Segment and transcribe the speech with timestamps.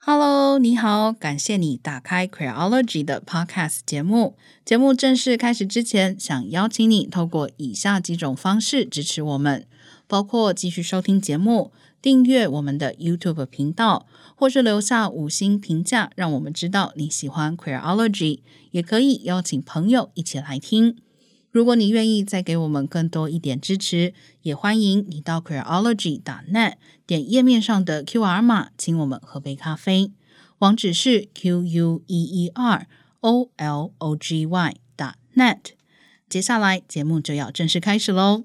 [0.00, 4.36] Hello，你好，感谢你打开 Queerology 的 Podcast 节目。
[4.64, 9.66] 节目正式开始之前，想邀请你透过以下几种方式支持我们，
[10.06, 14.06] 包括继续收听节目、订阅我们的 YouTube 频道，
[14.36, 18.38] 或是留下五星评价，让我们知道你喜欢 Queerology。
[18.70, 20.96] 也可以邀请朋友一起来听。
[21.50, 24.12] 如果你愿意再给我们更多一点支持，
[24.42, 26.74] 也欢迎你到 Queology.net
[27.06, 30.12] 点页面上的 QR 码，请我们喝杯咖啡。
[30.58, 32.86] 网址是 Q U E E R
[33.20, 34.76] O L O G Y
[35.34, 35.58] .net。
[36.28, 38.44] 接下来节目就要正式开始喽。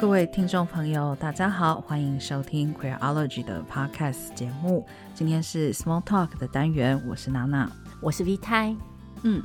[0.00, 4.86] 各位听众朋友，大家好，欢迎收听 Queerology 的 Podcast 节目。
[5.14, 8.74] 今天是 Small Talk 的单元，我是娜娜，我是 V 胎。
[9.24, 9.42] 嗯，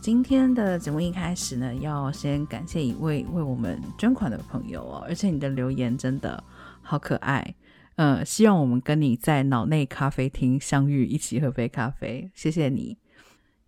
[0.00, 6.42] 今天的节目一开始呢，要先感谢一位为我们捐款的朋友哦，而且你的留言真的
[6.80, 7.54] 好可爱。
[7.96, 12.96] 呃，希望我们跟你在脑内咖啡厅相遇，一起喝杯咖啡，谢谢你。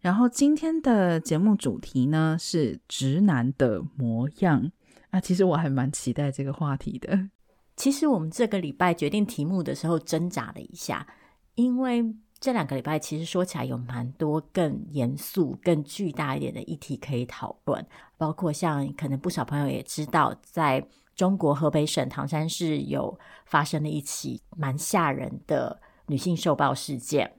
[0.01, 4.73] 然后今天的节目主题呢是直男的模样。
[5.13, 7.29] 啊，其实我还蛮期待这个话题的。
[7.77, 11.07] 其实我们这个礼拜决定题目的时候挣扎了一下，
[11.55, 12.05] 因为
[12.41, 27.33] 这两个礼拜其实说起来有蛮多更严肃、更巨大一点的议题可以讨论，包括像可能不少朋友也知道，在中国河北省唐山市有发生了一起蛮吓人的女性受暴事件。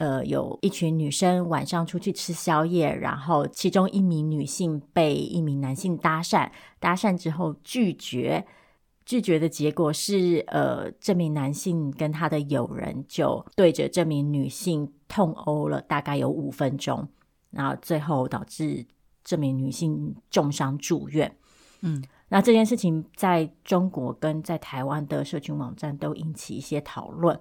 [0.00, 8.46] 呃，有一群女生晚上出去吃宵夜，然后其中一名女性被一名男性搭讪，搭讪之后拒绝，
[9.04, 17.06] 拒绝的结果是，呃，这名男性跟他的友人就对着这名女性痛殴了大概有五分钟，
[17.50, 18.86] 然后最后导致
[19.22, 21.36] 这名女性重伤住院。
[21.82, 27.38] 嗯，那这件事情在中国跟在台湾的社群网站都引起一些讨论。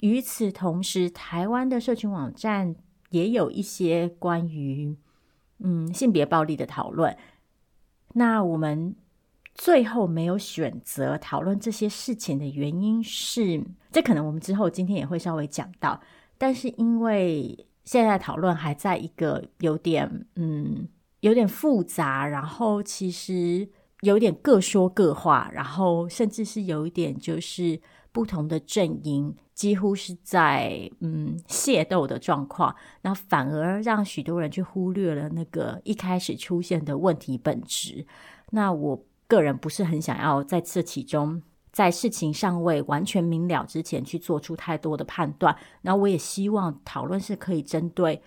[0.00, 2.76] 与此同时，台湾的社群网站
[3.10, 4.96] 也有一些关于
[5.60, 7.16] 嗯性别暴力的讨论。
[8.14, 8.94] 那我们
[9.54, 16.00] 最后没有选择讨论这些事情的原因是，这可能我们之后今天也会稍微讲到。
[16.38, 20.86] 但是因为现在讨论还在一个有点嗯
[21.20, 23.66] 有点复杂，然后其实
[24.02, 27.80] 有点各说各话，然后甚至是有一点就是
[28.16, 29.36] 不同的阵营。
[29.52, 38.06] 几乎是在嗯械斗的状况，那反而让许多人去忽略了那个一开始出现的问题本质。
[38.50, 45.56] 那我个人不是很想要在这其中，在事情尚未完全明了之前去做出太多的判断。
[45.80, 48.22] 那我也希望讨论是可以针对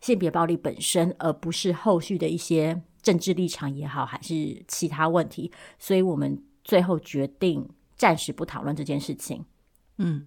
[0.00, 5.50] 性别暴力本身，而不是后续的一些政治立场也好，还是其他问题。
[5.80, 9.44] 所以我们最后决定暂时不讨论这件事情。
[9.98, 10.26] 嗯，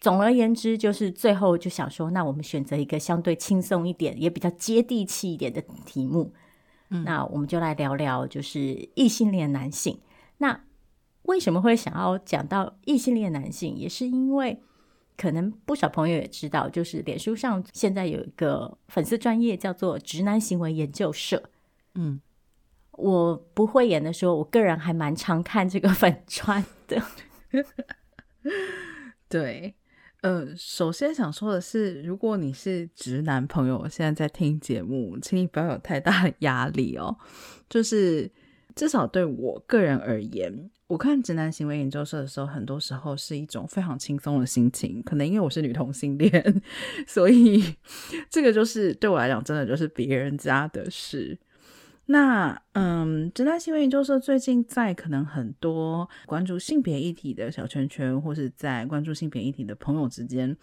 [0.00, 6.32] 总而言之，就是最后就想说，那我们选择一个相对轻松一点，也比较接地气一点的题目。
[6.90, 10.00] 嗯，那我们就来聊聊，就是异性恋男性。
[10.38, 10.64] 那
[11.22, 13.76] 为什么会想要讲到异性恋男性？
[13.76, 14.62] 也是因为
[15.16, 21.50] 可能不少朋友也知道，就是脸书上现在有一个粉丝专业叫做“直男行为研究社”。
[21.96, 22.20] 嗯，
[22.98, 27.00] 我不会演的时候，我个人还蛮常看这个粉专的。
[29.28, 29.74] 对，
[30.22, 37.16] 呃，首先想说的是，如果你是直男朋友，现在在听节目，请你不要有太大的压力哦。
[37.70, 38.28] 就是
[38.74, 45.00] 至少对我个人而言，我看直男行为研究社的时候，很多时候是一种非常轻松的心情。
[45.04, 46.62] 可能因为我是女同性恋，
[47.06, 47.76] 所以
[48.28, 51.38] 这个就是对我来讲，真的就是别人家的事。
[52.10, 60.56] 那嗯，直男行为研究社最近在可能很多关注性别议题的小圈圈，或是在关注性别议题的朋友之间，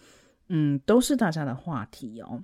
[0.47, 2.43] 嗯，都是大家的话题哦。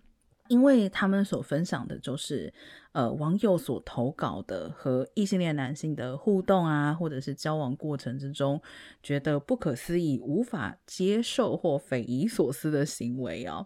[0.50, 2.54] 因为他们所分享的就是
[2.92, 8.62] 呃网友所投稿的和异性恋男性的互动啊，或者是交往过程之中
[9.02, 13.66] 觉得不可思议、无法接受或匪夷所思的行为哦。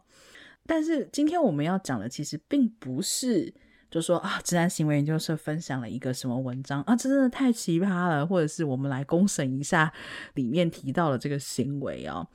[0.65, 3.53] 但是今天我们要讲的其实并不是。
[3.95, 9.93] 就说啊，直男行为研究社分享了一个什么文章啊，这真的太奇葩了，或者是我们来公审一下
[10.33, 12.27] 里面提到的这个行为哦。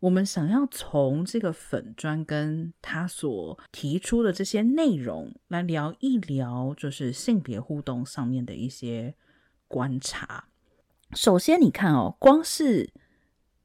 [0.00, 9.14] 我们想要从这个粉砖跟他所提出的这些内容来聊一聊，就是性别互动上面的一些
[9.66, 10.44] 观察。
[11.14, 12.92] 首先，你看哦，光是。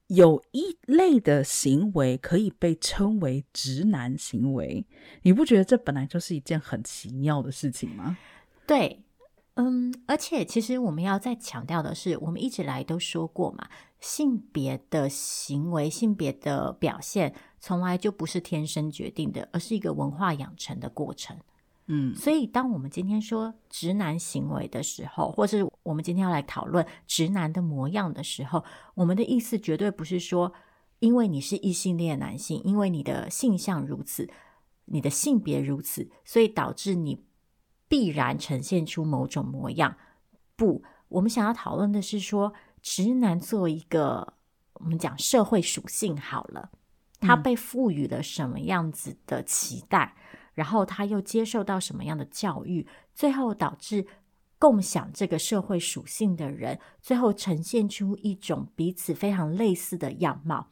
[0.07, 4.85] 有一类的行为可以被称为直男行为，
[5.23, 8.15] 你不觉得这本来就是一件很奇妙的事情吗？
[8.67, 9.03] 对，
[9.55, 13.67] 嗯，而且其实我们要再强调的是，我们一直来都说过嘛，
[13.99, 21.35] 性别的行为、性别的表现，从来就不是天生决定的，而是一个文化养成的过程。
[21.87, 28.63] 嗯，所以当我们今天说直男行为的时候，或是我们今天要来讨论直男的模样的时候，
[28.95, 30.53] 我们的意思绝对不是说，
[30.99, 34.29] 因为你是异性恋男性，因为你的性向如此，
[34.85, 37.25] 你的性别如此，所以导致你。
[37.87, 39.95] 必然呈现出某种模样。
[40.55, 44.33] 不，我们想要讨论的是说，直男作为一个
[44.73, 46.71] 我们讲社会属性好了，
[47.19, 54.07] 他被赋予了什么样子的期待，嗯、然后他又接受到什么样的教育，最后导致
[54.57, 60.69] 共享这个社会属性的人，最后呈现出一种彼此非常类似的样貌。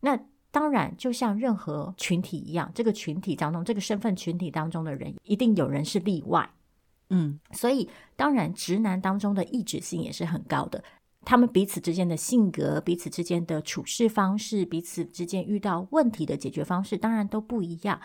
[0.00, 0.18] 那
[0.50, 6.50] 当然，就像任何群体一样，这个群体当中，这个身份群体当中的人，一定有人是例外。
[7.10, 10.82] 嗯，所以当然，直男当中的异质性也是很高的。
[11.24, 18.00] 他们彼此之间的性格、彼此之间的处事方式、彼此之间遇到问题的解决方式，当然都不一样。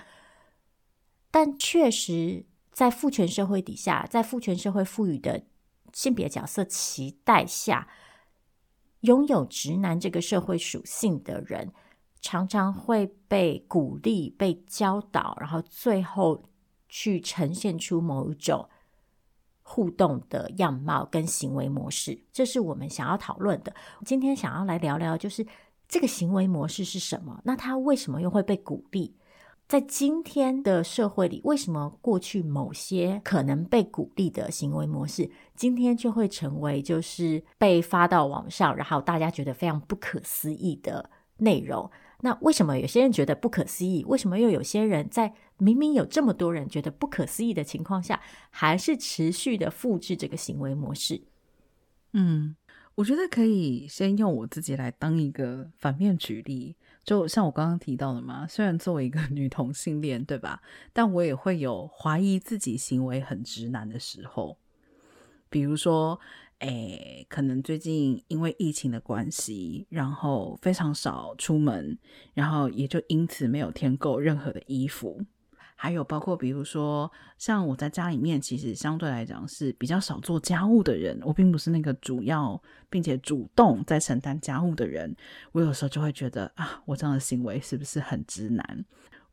[1.33, 5.43] 但确实，在父权社会底下，在父权社会赋予的
[5.91, 7.87] 性别角色期待下，
[8.99, 11.73] 拥有直男这个社会属性的人。
[12.21, 16.41] 常常会被鼓励、被教导，然后最后
[16.87, 18.69] 去呈现出某一种
[19.61, 23.75] 互动的样貌跟行为模式，这是我们想要讨论的。
[24.05, 25.45] 今天想要来聊聊，就是
[25.89, 27.41] 这个行为模式是什么？
[27.43, 29.17] 那他为什么又会被鼓励？
[29.73, 41.89] 在今天的社会里，为什么过去某些可能被鼓励的行为模式，今天就会成为就是被发到网上，然后大家觉得非常不可思议的内容？
[42.21, 44.05] 那为什么有些人觉得不可思议？
[44.07, 48.21] 为什么又有些人在明明有这么多人觉得不可思议的情况下，
[48.51, 51.23] 还是持续的复制这个行为模式？
[52.11, 52.55] 嗯，
[52.93, 58.47] 我觉得可以先用我自己来当一个反面举例，就像我刚刚提到的嘛。
[58.47, 60.61] 虽然作为一个 女同性恋，对吧？
[60.91, 64.57] 但我也会有怀疑自己行为很直男的时候，
[65.49, 66.19] 比如说。
[66.59, 71.97] 诶，可能最近因为疫情的关系，然后非常少出门，
[72.33, 75.25] 然后也就因此没有添购任何的衣服。
[75.75, 85.15] 还有包括比如说，像我在家里面，其实相对来讲是比较少做家务的人，我并不是那个主要并且主动在承担家务的人。
[85.51, 88.85] 我有时候就会觉得啊，我这样的行为是不是很直男？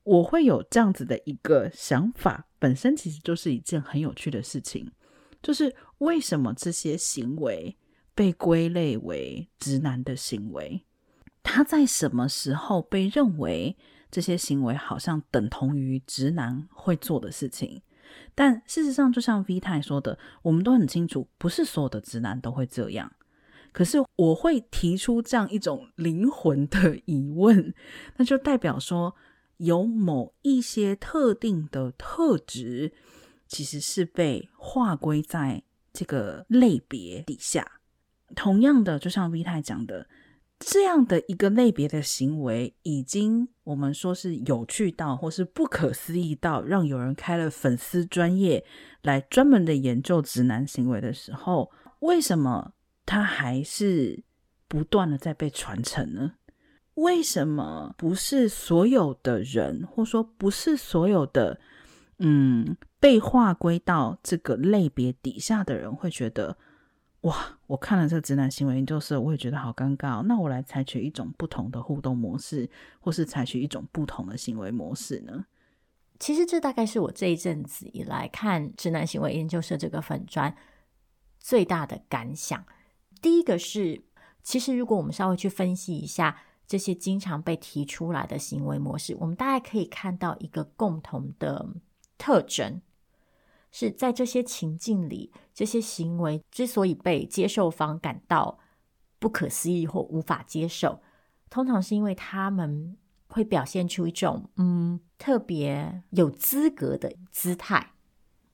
[0.03, 4.91] 我会有这样子的一个想法，本身其实就是一件很有趣的事情。
[5.43, 7.77] 就是为什么这些行为
[8.15, 10.85] 被归类为直男的行为？
[11.43, 13.77] 他在什么时候被认为
[14.11, 17.83] 这些行为好像等同于直男会做的事情？
[18.35, 23.13] 但事实上，就像 V 太说的，我们都很清楚，不是所有的直男都会这样。
[23.73, 27.73] 可是我会提出这样一种灵魂的疑问，
[28.17, 29.15] 那就代表说
[29.59, 32.93] 有某一些特定的特质。
[33.53, 37.81] 其实是被划归在这个类别底下。
[38.37, 40.07] 同样的，就像 V 太讲的，
[40.61, 48.63] 这样的一个类别的行为，已经我们说是有趣到，或是不可思议到，让有人开了粉丝专业
[49.03, 51.71] 来专门的研究直男行为的时候，
[52.01, 52.75] 为什么
[53.07, 54.23] 它还是
[54.69, 56.35] 不断的在被传承呢？
[56.95, 61.59] 为什么不是所有的人，或说不是所有的？
[62.19, 66.59] 嗯，被划归到这个类别底下的人会觉得，
[67.23, 70.23] 哇，我看了这个直男行为研究社，我也觉得好尴尬。
[70.23, 75.45] 那我来采取一种不同的互动模式，或是采取一种不同的行为模式呢？
[76.19, 80.55] 其实这大概是我这一阵子以来看直男行为研究社这个粉专
[81.39, 82.65] 最大的感想。
[83.21, 84.03] 第一个是，
[84.43, 91.67] 其实如果我们稍微去分析一下这些经常被提出来的行为模式，我们大概可以看到一个共同的。
[92.19, 92.83] 特征
[93.71, 98.59] 是在这些情境里，这些行为之所以被接受方感到
[99.19, 101.03] 不可思议或无法接受，
[101.51, 102.97] 通常是因为他们
[103.29, 107.91] 会表现出一种嗯特别有资格的姿态，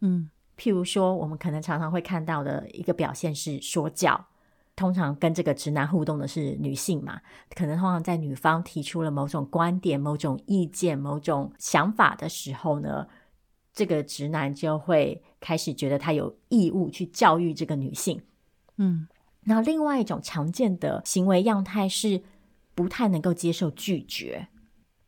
[0.01, 4.27] 嗯，譬如说，我们可能常常会看到的一个表现是说教，
[4.75, 7.21] 通常跟这个直男互动的是女性嘛，
[7.55, 13.07] 可能通常在女方提出了某种观点、某种意见、某种想法的时候呢。
[13.77, 18.21] 这个直男就会开始觉得他有义务去教育这个女性，
[18.79, 19.07] 嗯，
[19.45, 22.23] 那另外一种常见的行为样态是
[22.75, 24.49] 不太能够接受拒绝，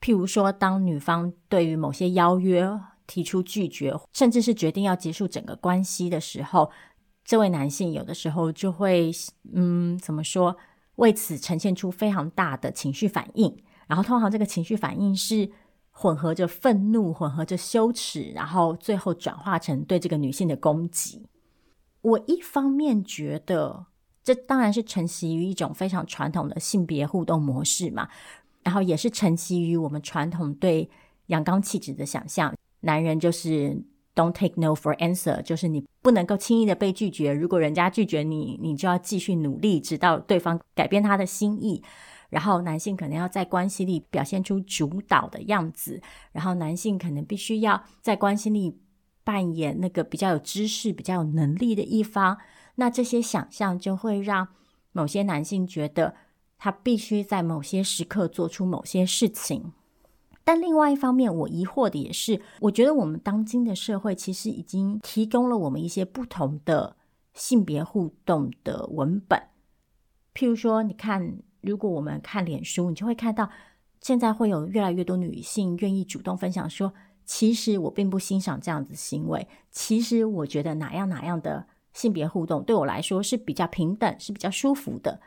[0.01, 6.71] 譬如说，当女方对于某些邀约提出拒绝，甚至是决定要结束整个关系的时候，
[7.25, 9.11] 这位男性有的时候就会，
[9.55, 10.55] 嗯，怎么说？
[10.97, 13.57] 为此呈现出非常大的情绪反应，
[13.87, 15.49] 然后通常这个情绪反应是
[15.99, 21.27] 混合着愤怒、混合着羞耻，然后最后转化成对这个女性的攻击。
[22.03, 23.87] 我一方面觉得，
[24.23, 28.09] 这当然是承袭于一种非常传统的性别互动模式嘛，
[28.63, 30.89] 然后也是承袭于我们传统对
[31.27, 33.83] 阳刚气质的想象，男人就是。
[34.15, 37.33] Don't take no for answer，就是你不能够轻易的被拒绝。
[37.33, 41.85] 如果人家拒绝你，你就要继续努力，直到对方改变他的心意。
[42.29, 46.01] 然后男性可能要在关系里表现出主导的样子，
[46.33, 48.79] 然后男性可能必须要在关系里
[49.25, 52.39] 扮演那个比较有知识、比较有能力的一方。
[52.77, 54.49] 那这些想象就会让
[54.93, 56.15] 某些男性觉得
[56.59, 59.73] 他必须在某些时刻做出某些事情。
[60.45, 66.97] 但另外一方面，我疑惑的也是，我觉得我们当今的社会其实已经提供了我们一些不同的
[67.35, 69.43] 性别互动的文本。
[70.35, 73.51] 譬如说，你看，如果我们看脸书，你就会看到，
[74.01, 76.93] 现在会有越来越多女性愿意主动分享说，
[77.25, 85.21] 其实我并不欣赏这样子行为，其实我觉得哪样哪样的性别互动对我来说是比较平等，是比较舒服的。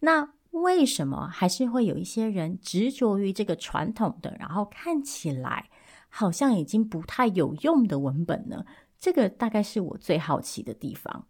[0.00, 5.70] 那为什么还是会有一些人执着于这个传统的，然后看起来
[6.08, 8.64] 好像已经不太有用的文本呢？
[8.98, 11.26] 这个大概是我最好奇的地方。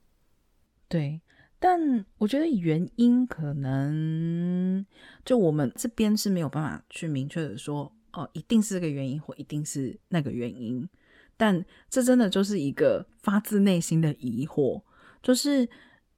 [0.88, 1.20] 对，
[1.60, 4.84] 但我觉得原因可能
[5.24, 10.88] 就我们这边是没有办法去明确的说，哦，一定是这个原因，或一定是那个原因。
[11.36, 14.82] 但这真的就是一个发自内心的疑惑，
[15.22, 15.68] 就是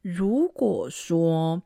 [0.01, 1.63] 如果说，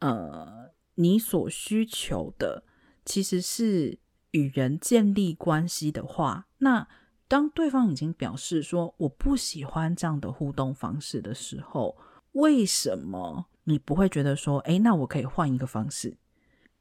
[0.00, 0.68] 呃。
[0.96, 2.62] 你所需求的
[3.06, 3.98] 其实是
[4.32, 6.86] 与人建立关系的话，那
[7.26, 11.96] 当对方已经表示说我不喜欢这样的互动方式的时候，
[12.32, 16.16] 为什么你不会觉得说，诶，那我可以换一个方式？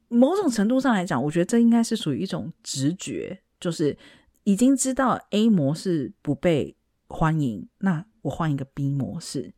[0.08, 3.98] 某种程度上来讲，我觉得这应该是属于一种直觉，就是
[4.44, 6.76] 已经知道 A 模式不被
[7.08, 9.54] 欢迎，那我换一个 B 模式。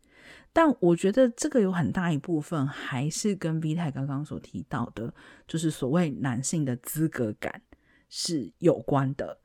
[0.52, 5.14] 但我觉得这个有很大一部分还是跟 V 太刚刚所提到的，
[5.48, 7.62] 就是所谓男性的资格感
[8.10, 9.38] 是有关的。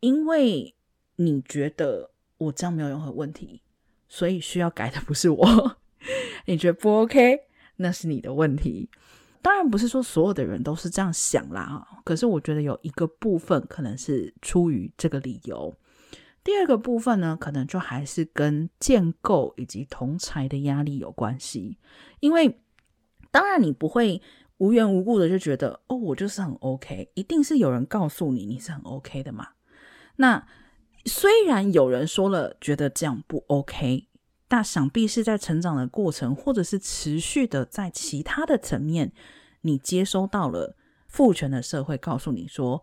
[0.00, 0.74] 因为
[1.14, 3.62] 你觉得我这样没有任何问题，
[4.12, 5.76] 所以需要改的不是我。
[6.44, 7.40] 你觉得不 OK，
[7.76, 8.90] 那是你的问题。
[9.40, 15.74] 当然不是说所有的人都是这样想啦，可是我觉得有一个部分可能是出于这个理由。
[16.44, 21.78] 第二个部分呢，可能就还是跟建构以及同侪的压力有关系。
[22.20, 22.60] 因为
[23.30, 24.20] 当然你不会
[24.58, 29.48] 无缘无故的就觉得哦，我就是很 OK，一定是有人告诉你你是很 OK 的嘛。
[30.16, 30.46] 那
[31.04, 34.08] 虽然有人说了觉得这样不 OK，
[34.48, 39.12] 但想必是在成长的过程，或者是持续的在其他的层面，
[39.62, 42.82] 你接收到了父权的社会告诉你说。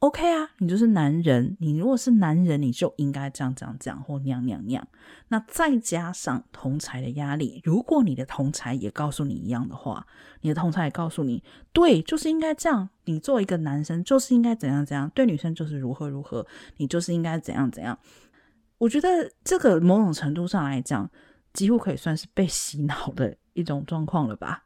[0.00, 1.56] OK 啊，你就是男人。
[1.60, 4.86] 你如果是男人，你就应该这样这样这样或那样那样那样。
[5.28, 10.06] 那再加上同才的压力，如果你的同才也告诉你一样的话，
[10.42, 12.90] 你的同才也告诉你，对，就是应该这样。
[13.04, 16.46] 你作为一个男生，就是应该怎样怎样，对女生就是如何如何，
[16.76, 17.98] 你就是应该怎样怎样。
[18.76, 21.10] 我觉得这个某种程度上来讲，
[21.54, 24.64] 几乎可以算是被洗脑的一种状况了吧。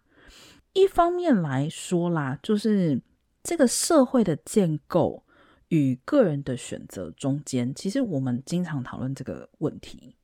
[0.73, 3.01] 一方面来说啦，就是
[3.43, 5.25] 这个社会的建构。
[5.71, 10.17] 与个人的选择中间，其实我们经常讨论这个问题，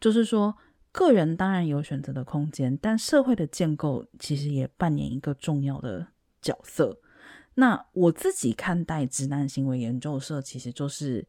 [0.00, 0.56] 就是说，
[0.92, 6.06] 个人当然有选择的空间，但社会的建构其实也扮演一个重要的
[6.40, 7.00] 角色。
[7.54, 11.26] 那我自己看待直男行为研究社，其实就是，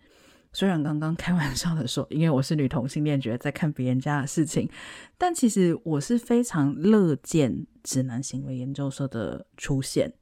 [0.54, 4.70] 虽然刚刚开玩笑的说，因为我是女同性恋，觉得在看别人家的事情，
[5.18, 10.14] 但其实我是非常乐见直男行为研究社的出现。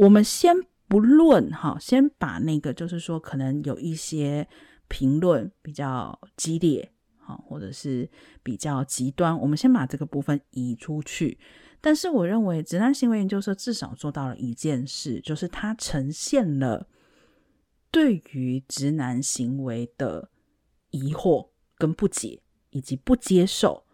[0.00, 0.54] 我们先。
[0.90, 4.48] 不论哈，先把那个就是说，可能有一些
[4.88, 8.10] 评论比较激烈，哈，或者是
[8.42, 11.38] 比较极端，我们先把这个部分移出去。
[11.80, 16.88] 但是，我认为直男行为研究社至少做到了一件事，就是它呈现了
[17.92, 20.32] 对于直男行为的
[20.90, 23.84] 疑惑跟不解，以及不接受。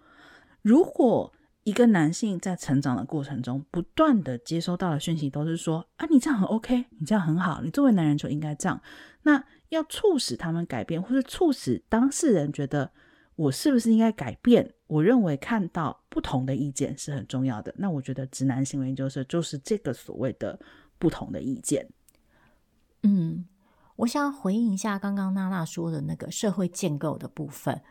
[0.63, 1.31] 如果
[1.67, 8.81] 一个男性在成长的过程中，不断的接收到的讯息都是说：啊，你这样很 OK，你这样很好，你作为男人就应该这样。
[9.25, 12.93] 那要促使他们改变，或是促使当事人觉得
[13.35, 14.75] 我是不是应该改变？
[14.87, 17.75] 我认为看到不同的意见是很重要的。
[17.79, 20.57] 那我觉得直男行为研究社就是这个所谓的
[21.01, 21.85] 不同的意见。
[23.03, 23.45] 嗯，
[23.97, 27.83] 我想回应一下刚刚娜娜说的那个社会建构的部分。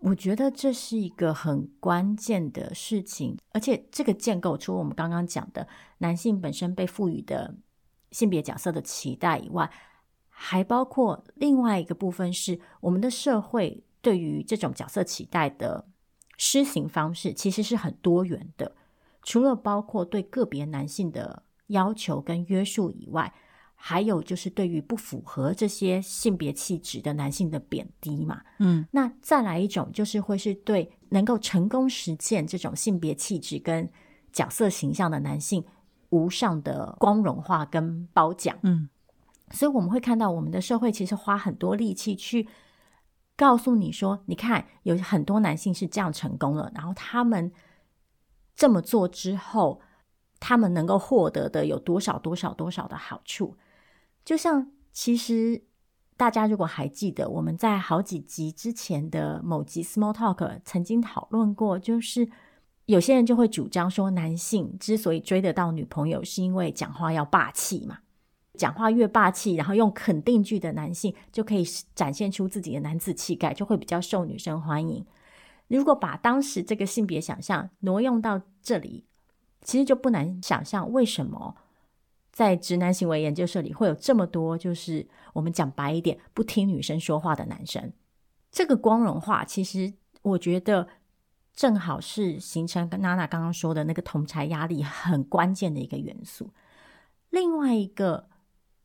[0.00, 5.66] 我觉得这是一个很关键的事情，而且这个建构除了我们刚刚讲的
[5.98, 7.54] 男性本身被赋予的
[8.12, 9.70] 性别角色的期待以外，
[10.28, 15.86] 还包括另外一个部分是我们的社会对于这种角色期待的
[16.36, 18.76] 施行方式其实是很多元的，
[19.22, 23.34] 除了包括对个别男性的要求跟约束以外。
[23.80, 33.88] 还有就是对于不符合这些性别气质的男性的贬低嘛，嗯，那再来一种就是会是对能够成功实践这种性别气质跟
[34.32, 35.64] 角色形象的男性
[36.10, 38.88] 无上的光荣化跟褒奖，嗯，
[39.52, 42.48] 所以我们会看到我们的社会其实花很多力气去
[43.36, 47.52] 告诉你说，你看有很多男性是这样成功了，然后他们
[48.56, 49.80] 这么做之后，
[50.40, 53.56] 他们能够获得的有多少多少多少的好处。
[54.28, 55.62] 就像，其实
[56.14, 62.28] 大家如果还记得，我们在好几集之前的某集 Small Talk 曾经讨论过，就是
[62.84, 68.00] 有些人就会主张说，男性之所以追得到女朋友，是因为讲话要霸气嘛，
[68.52, 75.06] 讲话越霸气，然后用肯定句的男性就可以展现出自己的男子气概，就会比较受女生欢迎。
[75.68, 79.06] 如果把当时这个性别想象挪用到这里，
[79.62, 81.56] 其实就不难想象为什么。
[82.38, 87.92] 在直男行为研究社里，会有这么多，就是我们讲白一点，不听女生说话的男生。
[88.52, 89.92] 这个光荣化，其实
[90.22, 90.86] 我觉得
[91.52, 96.52] 正好是形成跟娜娜刚刚说的那个同才压力很关键的一个元素。
[97.30, 98.28] 另外一个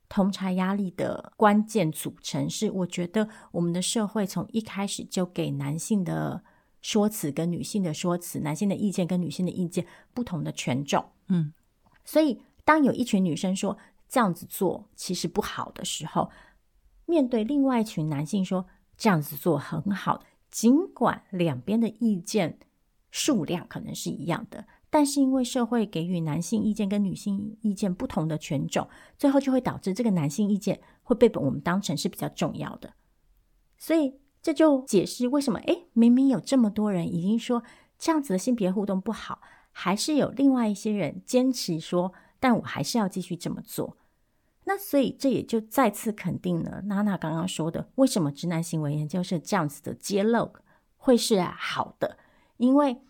[0.08, 6.42] 同才压力的关键组成是，我觉得我们的社会从一开始就给男性的
[6.82, 11.04] 说辞跟女性的说辞，男性的意见跟女性的意见不同的权重。
[11.28, 11.52] 嗯，
[12.04, 12.42] 所以。
[12.64, 13.76] 当有一群女生说
[14.08, 16.30] 这样子做其实不好的时候，
[17.06, 18.66] 面对另外一群男性说
[18.96, 22.58] 这样子做很好，尽管两边的意见
[23.10, 32.94] 数量可能是一样的，但是因为社会给予男性意见跟女性意见不同的权重，最后就会导致这个男性意见会被我们当成是比较重要的。
[33.76, 37.62] 所以这就解释为什么，诶，明明有这么多人已经说
[37.98, 39.40] 这样子的性别互动不好，
[39.72, 42.14] 还是有另外一些人坚持说。
[42.44, 43.96] 但我还是要继续这么做，
[44.64, 50.52] 那所以这也就再次肯定了娜娜刚刚说的，为什么直男行为研究是这样子的揭露
[50.98, 52.18] 会是好的？
[52.58, 53.00] 因为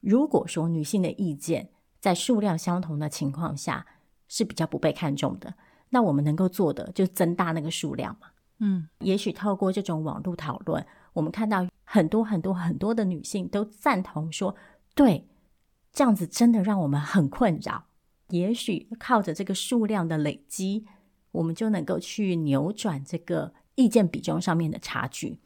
[0.00, 1.68] 如果说女性的意见
[2.00, 3.84] 在数量相同的情况下
[4.26, 5.52] 是比较不被看重的，
[5.90, 8.28] 那我们能够做的就增大那个数量嘛。
[8.60, 14.56] 嗯，也许透过这种网络讨论，我们看到很多很多很多的女性都赞同说，
[14.94, 15.28] 对，
[15.92, 17.84] 这样子真的让我们很困扰。
[18.28, 20.86] 也许靠着这个数量的累积，
[21.32, 25.38] 我们就能够去扭转这个意见比重上面的差距。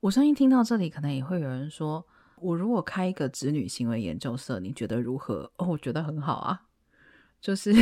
[0.00, 2.06] 我相信听到这里，可能也会有人说
[2.40, 6.62] ：“我如果开一个直女行为研究社，你觉得如何？”哦，我觉得很好啊。
[7.40, 7.72] 就是，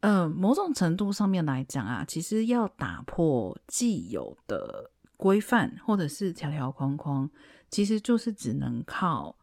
[0.00, 7.30] 嗯、 呃，某种程度上面来讲啊，其实要打破既有的规范或者是条条框框，
[7.70, 9.36] 其实就是只能靠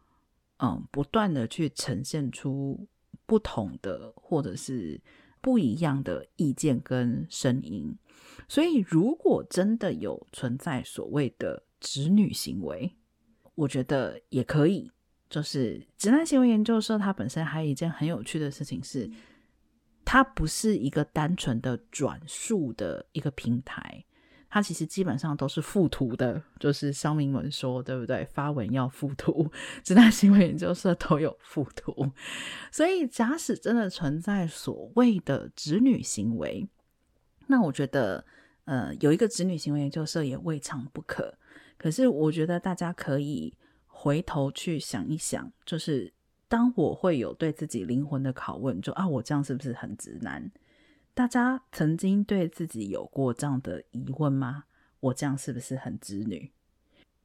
[0.58, 2.88] 嗯不断的去呈现出。
[3.26, 5.00] 不同的或者是
[5.40, 7.96] 不一样的意见跟声音，
[8.48, 12.96] 所以如果真的有存在所谓的直女行为，
[13.54, 14.90] 我觉得也可以。
[15.30, 19.10] 就是直男行为研究社，它本身还有一件很有趣的事情是，
[20.04, 24.04] 它不是一个单纯的转述的一个平台。
[24.54, 28.24] 它其实基本上都是附图的，就是肖明文说，对不对？
[28.26, 29.50] 发文要附图，
[29.82, 32.12] 直男行为研究社都有附图。
[32.70, 36.68] 所以，假使真的存在所谓的直女行为，
[37.48, 38.24] 那我觉得，
[38.66, 41.36] 呃，有一个直女行为研究社也未尝不可。
[41.76, 43.52] 可是，我觉得大家可以
[43.88, 46.12] 回头去想一想，就是
[46.46, 50.48] 当我会有对自己灵魂的拷问，就啊，我这样是不是很直男？
[51.14, 54.64] 大家曾经对自己有过这样的疑问吗？
[54.98, 56.50] 我这样是不是很直女？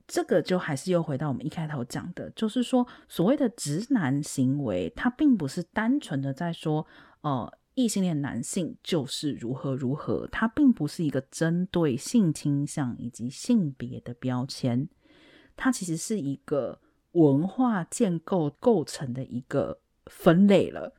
[0.08, 6.86] 这个就还是又回到我们一开头讲的，就是说所谓的直男行为，它并不是单纯的在说，
[7.22, 14.88] 呃，异性恋男性就是如何如何，它并不是一个针对性倾向以及性别的标签，
[15.56, 16.80] 它其实是一个
[17.14, 20.94] 文化建构构成的一个分类了。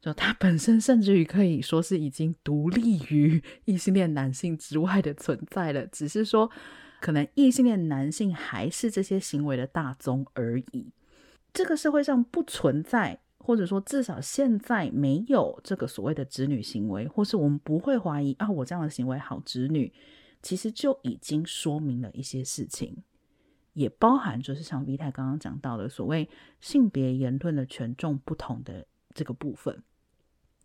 [0.00, 6.50] 就它本身甚至于可以说是已经独立于 异性恋男性之外的存在了，只是说
[7.00, 10.92] 可能异性恋男性还是这些行为的大宗而已。
[11.52, 19.92] 这个社会上不存在，或者说至少现在没有这个所谓的直女行为，或是我们不会怀疑啊，我这样的行为好直女，
[20.42, 23.02] 其实就已经说明了一些事情。
[23.72, 26.28] 也包含就是像 V 太刚刚讲到的所谓
[26.60, 29.82] 性别言论的权重不同的这个部分，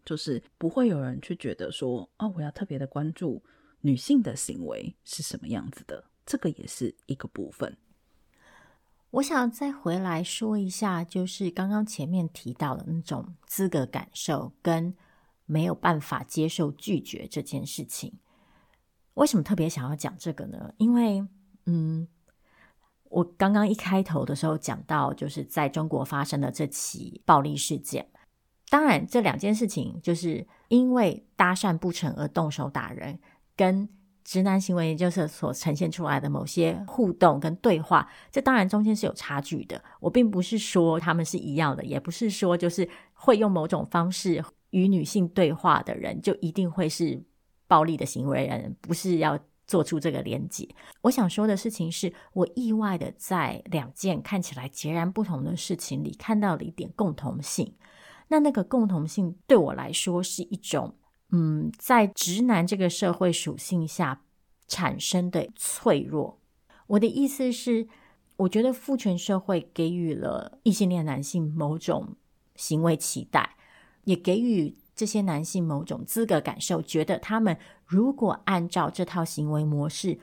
[0.05, 3.41] 就是不会有人去觉得说，哦，我要特别的关注
[3.79, 7.77] 女性的行为是什么样子的，这个也是一个部分。
[9.11, 14.95] 我想再回来说一下，就是刚刚前面提到的那种资格感受跟
[15.45, 18.13] 没有办法接受拒绝这件事情。
[19.15, 20.73] 为什么特别想要讲这个呢？
[20.77, 21.27] 因为，
[21.65, 22.07] 嗯，
[23.09, 28.07] 我刚刚一开头的时候讲到，就是在中国发生的这起暴力事件。
[28.71, 33.19] 当然，这两件事情就是因为搭讪不成而动手打人，
[33.53, 33.89] 跟
[34.23, 39.83] 直男行为研究社所呈现出来的某些互动跟对话，这当然中间是有差距的。
[39.99, 47.21] 我并不是说他们是一样的，也不是说就是会用某种方式与女性对话的人就一定会是
[47.67, 50.65] 暴力的行为人，不是要做出这个连结。
[51.01, 57.75] 我想说的事情是，我意外的在两件看起来截然不同的事情里看到了一点共同性。
[58.31, 60.95] 那那个共同性对我来说是一种。
[61.33, 64.21] 嗯，在直男这个社会属性下
[64.67, 66.37] 产生的脆弱，
[66.87, 67.87] 我的意思是，
[68.35, 72.17] 我觉得父权社会给予了异性恋男性某种
[72.55, 73.55] 行为期待，
[74.03, 80.19] 也给予这些男性某种资格感受，觉得他们如果按照这套行为模式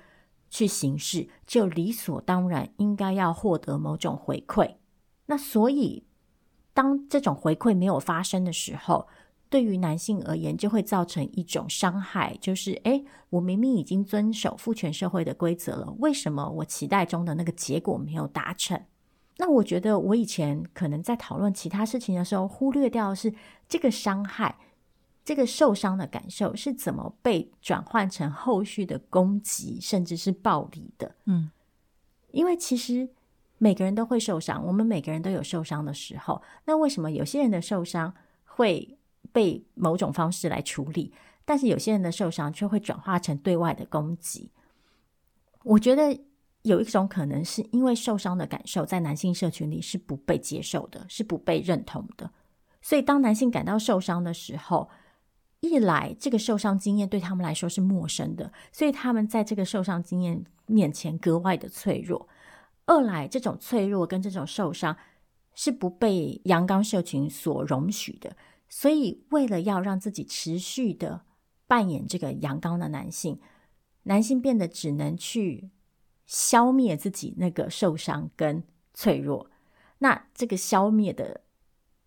[0.50, 4.74] 去行事，就理所当然应该要获得某种回馈。
[5.24, 6.04] 那所以，
[6.78, 9.08] 当这种回馈没有发生的时候，
[9.50, 18.80] 对于男性而言，就会造成一种伤害，就是诶，我明明已经遵守父权社会的规则了，为什么我期待中的那个结果没有达成？
[19.38, 23.34] 那我觉得我以前可能在讨论其他事情的时候，忽略掉的是
[23.68, 24.56] 这个伤害，
[25.24, 31.16] 这个受伤的感受是怎么被转换成后续的攻击，甚至是暴力的。
[31.24, 31.50] 嗯，
[32.30, 33.08] 因为其实
[33.58, 36.42] 每个人都会受伤，我们每个人都有受伤的时候。
[36.64, 38.98] 那为什么有些人的受伤会
[39.32, 41.12] 被某种方式来处理，
[41.44, 44.50] 但是有些人的受伤却会转化成对外的攻击。
[45.64, 46.18] 我觉得
[46.62, 52.30] 有一种可能是因为受伤的感受在男性社群里是不被接受的，是不被认同的。
[52.80, 54.88] 所以当男性感到受伤的时候，
[55.60, 62.28] 一来这个受伤经验对他们来说是陌生的，所以他们在这个受伤经验面前格外的脆弱；
[62.88, 64.96] 二来这种脆弱跟这种受伤
[65.54, 68.36] 是不被阳刚社群所容许的。
[68.68, 71.22] 所以，为了要让自己持续的
[71.66, 73.40] 扮演这个阳刚的男性，
[74.04, 75.70] 男性变得只能去
[76.26, 79.50] 消灭自己那个受伤跟脆弱。
[79.98, 81.42] 那这个消灭的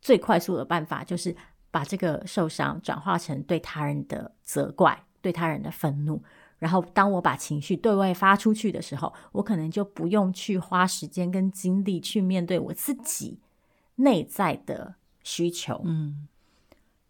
[0.01, 1.35] 最快速的办法，就是
[1.69, 6.23] 把这个受伤转化成对他人的责怪、对他人的愤怒。
[6.61, 13.39] 然后，当我把情绪对外发出去的时候，我可能就不用去花时间跟精力去面对我自己
[13.95, 14.93] 内在的
[15.23, 15.81] 需求。
[15.85, 16.27] 嗯。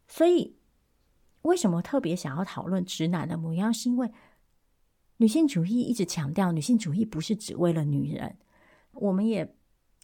[0.07, 0.55] 所以，
[1.41, 3.73] 为什么特别想要讨论直男的模样？
[3.73, 4.09] 是因为
[5.17, 8.37] 女性主义一直强调，女性主义不是只为了女人。
[8.93, 9.53] 我们也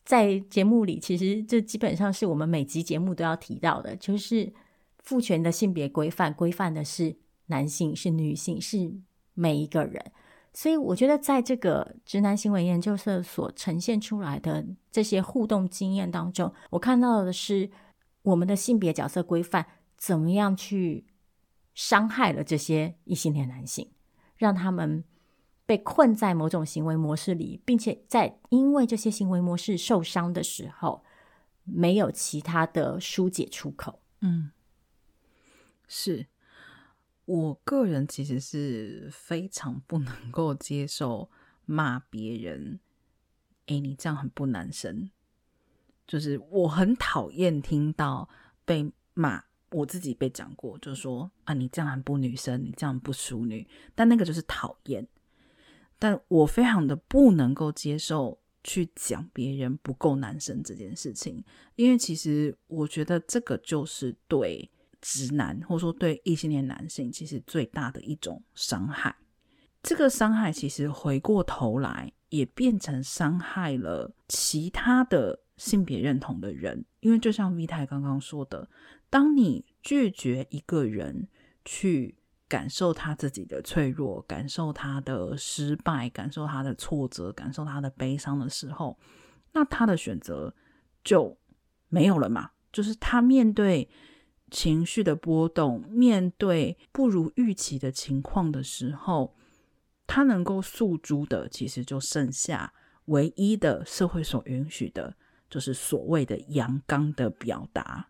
[0.03, 4.51] 在节目里，其实这基本上是我们每集节目都要提到的，就是
[4.99, 8.91] 父权的性别规范，规范的是男性，是女性，是
[9.37, 10.11] 每一个人。
[10.53, 17.69] 所以，我觉得在这个直男行为研究社所呈现出来的这些互动经验当中，我看到的是
[18.23, 19.65] 我们的性别角色规范。
[19.97, 21.07] 怎么样去
[21.73, 23.91] 伤害了这些异性恋男性，
[24.35, 25.03] 让他们
[25.65, 31.03] 被困在某种行为模式里，并且在因为这些行为模式受伤的时候，
[31.63, 33.99] 没有其他的疏解出口。
[34.21, 34.51] 嗯，
[35.87, 36.27] 是
[37.27, 41.29] 我个人其实是非常不能够接受
[41.65, 42.79] 骂别人，
[43.65, 45.09] 诶，你这样很不男生，
[46.07, 48.27] 就是我很讨厌听到
[48.65, 49.43] 被骂。
[49.71, 55.05] 我自己被讲过，就是说啊，你这样很不女生，你这样不淑女，但那个就是讨厌。
[55.99, 61.43] 但我非常的不能够接受去讲别人不够男生这件事情，
[61.75, 69.15] 因为其实我觉得这个就是对直男或者说对异性恋男性其实最大的一种伤害。
[69.83, 78.69] 这个伤害其实回过头来也变成伤害了其他的性别认同的人，因为就像 V 太刚刚说的。
[79.09, 81.29] 当你拒绝一个人
[81.63, 82.17] 去
[82.49, 88.99] 感受他自己的脆弱，感受他的失败，感受他的挫折，感受他的悲伤的时候，
[89.53, 90.53] 那他的选择
[91.03, 91.37] 就
[91.87, 92.51] 没有了嘛？
[92.73, 93.89] 就是他面对
[94.49, 99.35] 情绪的波动，面对不如预期的情况的时候，
[100.05, 102.73] 他能够诉诸的其实就剩下
[103.05, 105.15] 唯一的社会所允许的，
[105.49, 108.09] 就是所谓的阳刚的表达。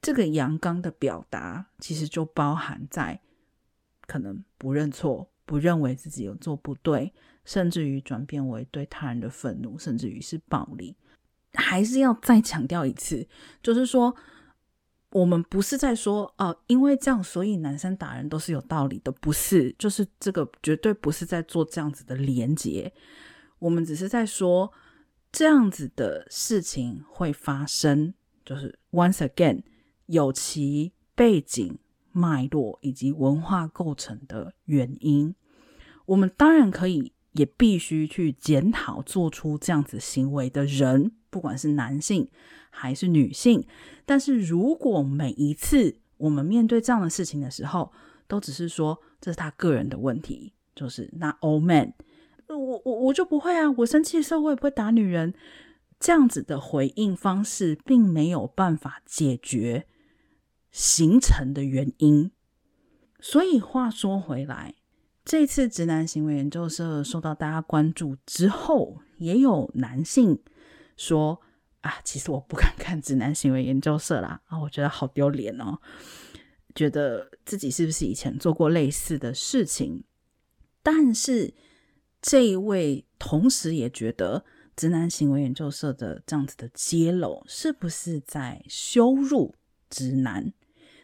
[0.00, 3.20] 这个阳刚的表达，其实就包含在
[4.06, 7.12] 可能不认错、不认为自己有做不对，
[7.44, 10.96] 甚至于转变为对他人的愤怒，甚至于是暴力。
[11.54, 13.26] 还是要再强调一次，
[13.62, 14.14] 就是说，
[15.10, 22.92] 我们不是在说哦、因为这样，所以男生打人都是有道理的，不是，就是这个绝对不是在做这样子的连结。
[23.58, 24.70] 我们只是在说，
[25.32, 28.12] 这样子的事情会发生，
[28.44, 29.62] 就是 once again
[30.06, 31.78] 有其背景
[32.12, 35.34] 脉络以及文化构成的原因。
[36.04, 41.12] 我们当然可以，也必须去检讨做出这样子行为的人。
[41.30, 42.26] 不管是男性
[42.70, 43.66] 还是女性，
[44.04, 47.92] 但是如果每一次我们面对这样的事情的时候，
[48.26, 51.92] 都只是说这是他个人的问题，就是那 all men，
[52.48, 55.34] 我我我就不会啊，我生气的时候我也不会打女人，
[55.98, 59.86] 这样子的回应方式并没有办法解决
[60.70, 62.30] 形成的原因。
[63.20, 64.74] 所以话说回来，
[65.24, 70.38] 这次直男行为研究社受到大家关注之后，也有男性。
[70.96, 71.40] 说
[71.88, 75.78] 啊，其实我不敢看直男行为研究社啦啊，我觉得好丢脸哦，
[76.74, 80.04] 觉得自己是不是以前做过类似的事情？
[80.82, 81.54] 但是
[82.20, 84.44] 这一位同时也觉得
[84.76, 89.54] 直男行为研究社的这样子的揭露，是不是在羞辱
[89.88, 90.52] 直男？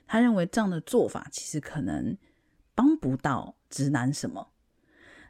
[0.07, 2.14] 他认为这样的做法其实可能
[2.75, 4.51] 帮不到直男什么。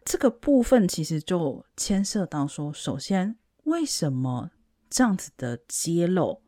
[0.05, 4.51] 这个部分其实就牵涉到说，首先为什么？
[4.95, 6.41] 这样子的揭露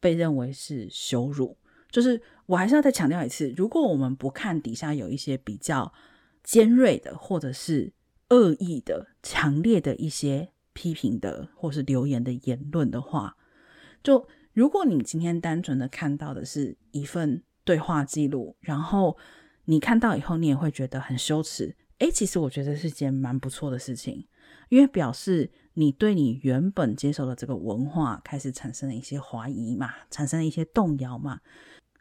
[0.00, 1.58] 被认为是羞辱，
[1.90, 5.92] 就是我还是要再强调一次，如果我们不看底下有一些比较
[6.42, 7.92] 尖锐的，或者是
[8.30, 13.36] 恶意的、强烈的一些批评的，或是留言的言论的话，
[14.02, 19.18] 就如果你今天单纯的看到的是一份对话记录，然后
[19.66, 21.76] 你看到以后，你也会觉得很羞耻。
[21.98, 24.26] 诶，其实我觉得是件蛮不错的事情，
[24.70, 25.50] 因为表示。
[25.74, 31.40] 你对你原本接受的这个文化开始产生了一些怀疑嘛，产生了一些动摇嘛。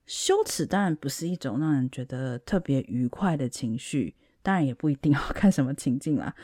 [0.05, 6.35] 羞耻当然不是一种让人觉得特别愉快的情绪，当然也不一定要 看什么情境啦。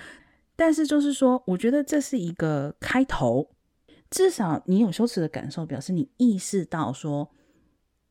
[0.56, 3.52] 但是就是说，我觉得这是一个开头，
[4.10, 7.30] 至少你有羞耻的感受，表示你意识到说，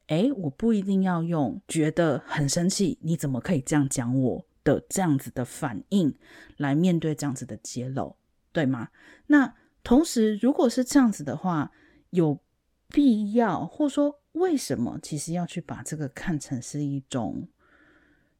[0.09, 6.14] 诶，我不一定要用觉得很生气，你怎么可以这样讲我的这样子的反应
[6.59, 8.14] 来面对这样子的揭露。
[8.57, 8.88] 对吗？
[9.27, 11.71] 那同时，如果是这样子的话，
[12.09, 12.40] 有
[12.88, 17.49] 必要，或者说为什么，其实要去把这个看成是一种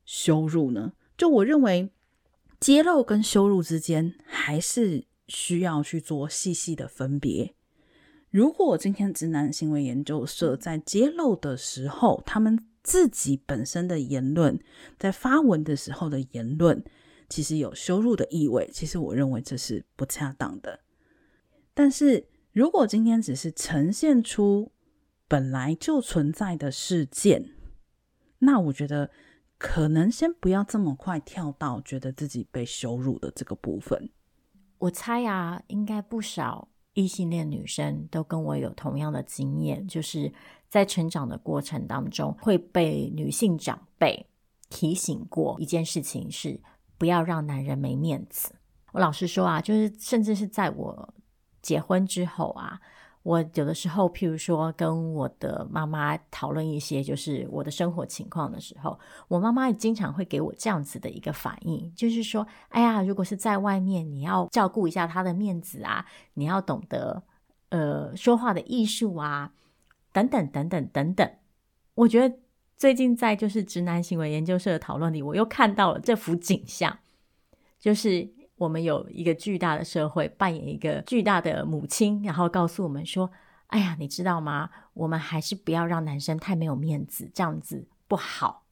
[0.07, 0.95] 羞辱呢？
[1.19, 1.91] 就我认为，
[2.59, 7.55] 揭露跟羞辱之间，还是需要去做细细的分别。
[8.31, 14.59] 如果今天直男行为研究社在揭露的时候，他们自己本身的言论，
[14.99, 16.83] 在发文的时候的言论。
[17.29, 20.81] 其实有羞辱的意味，其实我认为这是不恰当的。
[21.75, 24.73] 但是如果今天只是呈现出
[25.29, 27.51] 本来就存在的事件，
[28.39, 29.11] 那我觉得
[29.59, 34.09] 可能先不要这么快跳到觉得自己被羞辱的这个部分。
[34.79, 40.33] 我猜啊，应该不少异性恋女生都跟我有同样的经验，就是
[40.69, 44.27] 在成长的过程当中会被女性长辈
[44.71, 46.61] 提醒过一件事情是。
[46.99, 48.55] 不要让男人没面子。
[48.93, 51.15] 我老实说啊，就是甚至是在我
[51.61, 52.81] 结婚之后啊，
[53.23, 67.23] 我有的时候，譬如说跟我的妈妈讨论一些就是我的生活情况的时候，我妈妈也经常会给我这样子的一个反应，就是说，哎呀，如果是在外面，你要照顾一下他的面子啊，你要懂得
[67.69, 69.53] 呃说话的艺术啊，
[70.13, 71.31] 等等等等等等。
[71.95, 72.37] 我觉得。
[72.77, 76.99] 最近在就是直男行为研究社的讨论里，我又看到了这幅景象，
[77.81, 83.31] 就是我们有一个巨大的社会扮演一个巨大的母亲，然后告诉我们说
[83.69, 84.69] ：“哎呀，你知道吗？
[84.93, 88.67] 我们还是不要让男生太没有面子，这样子不好。”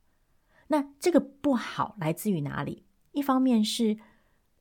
[0.68, 2.84] 那这个不好来自于哪里？
[3.12, 3.96] 一方面是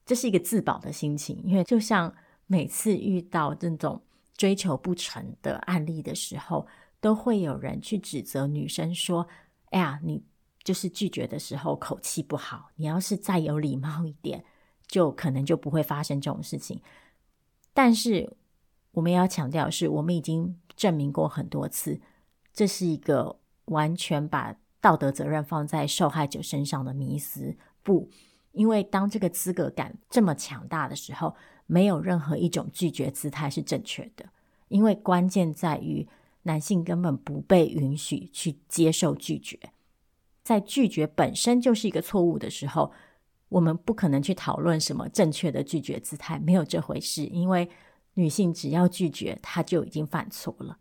[0.06, 2.15] 这是一个自保的心情，因为就像
[2.47, 4.01] 每次遇到这种
[4.38, 6.65] 追求不成的案例的时候。
[7.03, 9.27] 都会有人去指责女生说
[9.71, 10.23] ：“哎呀，你
[10.63, 14.45] 就是拒绝的时候口气不好，你要是再有礼貌一点，
[14.87, 16.81] 就可能就不会发生这种事情。”
[17.75, 18.37] 但是
[18.91, 21.99] 我们要强调是，我们已经证明过很多次，
[22.53, 27.57] 这是一个完全把道德责任放在受害者身上的迷思。
[27.83, 28.09] 不，
[28.53, 31.35] 因为当这个资格感这么强大的时候，
[31.65, 34.29] 没有任何一种拒绝姿态是正确的，
[34.69, 36.07] 因为关键在于
[36.43, 39.60] 男性根本不被允许去接受拒绝，
[40.43, 42.91] 在拒绝本身就是一个错误的时候，
[43.49, 47.69] 我们不可能去讨论什么正确的拒绝姿态，没有这回事，因为
[48.13, 50.77] 女性只要拒绝，她就已经犯错了。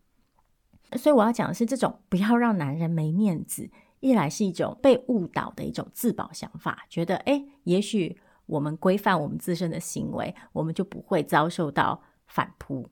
[0.98, 3.70] 所以我要讲的是，这种不要让男人没面子，
[4.00, 8.18] 一来是一种被误导的一种自保想法，觉得诶，也许。
[8.46, 12.90] 我们规范我们自身的行为，我们就不会遭受到反扑。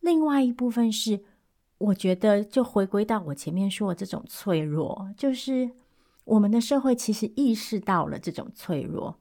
[0.00, 1.22] 另外一部分是，
[1.78, 5.70] 我觉得就回归到我前面说的这种脆弱，就是
[6.24, 9.18] 我们的社会其实意识到了这种脆弱，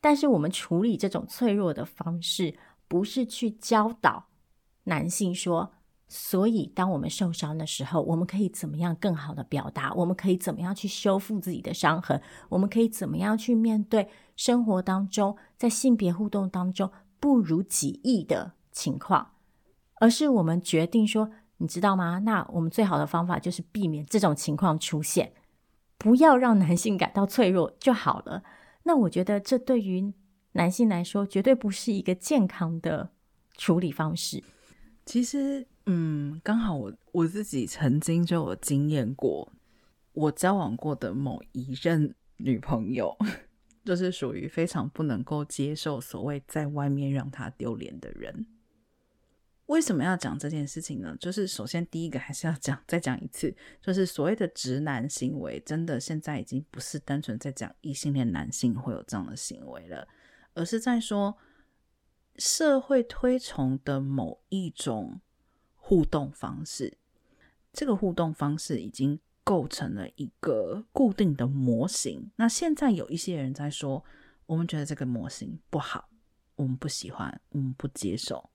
[0.00, 2.56] 但是我们处理这种脆弱的方式，
[2.88, 4.26] 不是去教导
[4.84, 5.72] 男性说。
[6.08, 9.92] 所以，当我们受伤的时候，我们可以怎么样更好的表达？
[9.92, 12.22] 我们可以怎么样去修复自己的伤痕？
[12.48, 19.32] 我们可以怎么样去面对生活当中在性别互动当中不如己意的情况？
[19.96, 22.18] 而是我们决定说，你知道吗？
[22.20, 25.32] 那我们最好的方法就是避免这种情况出现，
[25.98, 28.42] 不要让男性感到脆弱就好了。
[28.82, 30.12] 那我觉得这对于
[30.52, 33.10] 男性来说，绝对不是一个健康的
[33.56, 34.42] 处理方式。
[35.04, 35.66] 其实。
[35.88, 39.52] 嗯，刚好我我自己曾经就有经验过，
[40.14, 43.16] 我交往过的某一任女朋友，
[43.86, 48.46] 就是属于非常不能够接受所谓在外面让她丢脸的人。
[49.66, 51.16] 为什么要讲这件事情呢？
[51.20, 60.08] 就是首先第一个还是要讲，再讲一次，就是所谓的直男行为，真的现在已经不是单纯在讲异性恋男性会有这样的行为了，
[60.54, 61.36] 而是在说
[62.36, 65.20] 社会推崇的某一种。
[65.88, 66.98] 互动方式，
[67.72, 72.28] 这个互动方式已经构成了一个固定的模型。
[72.34, 74.04] 那现在有一些人在说，
[74.46, 76.08] 我们觉得这个模型不好，
[76.56, 78.50] 我们不喜欢，我们不接受。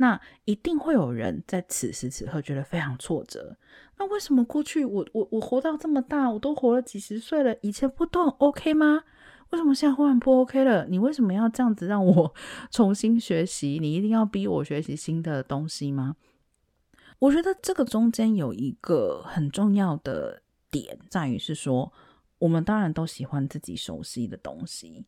[0.00, 3.58] 那一定会有人在此时此刻觉得非常挫折。
[3.98, 9.04] 那为什么过去我我我活到这么大，我都活了几十岁了，以前不都很 OK 吗？
[9.50, 10.86] 为什么现在忽然不 OK 了？
[10.86, 12.34] 你为什么要这样子让我
[12.72, 13.78] 重新学习？
[13.78, 16.16] 你一定要逼我学习新的东西吗？
[17.18, 21.92] 我觉得这个中间有一个很重要的点，在于是说，
[22.38, 25.04] 我们当然都喜欢自己熟悉的东西。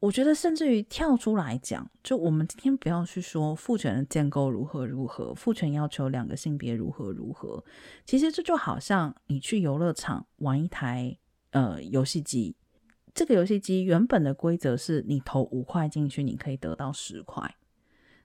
[0.00, 7.64] 我觉得，甚至于跳出来讲，就我们今天不要去说父权的建构如何如何，父权要求两个性别如何如何。
[8.04, 11.18] 其实这就好像你去游乐场玩一台
[11.50, 12.54] 呃游戏机，
[13.12, 17.56] 这个游戏机原本的规则是你投五块进去，你可以得到十块。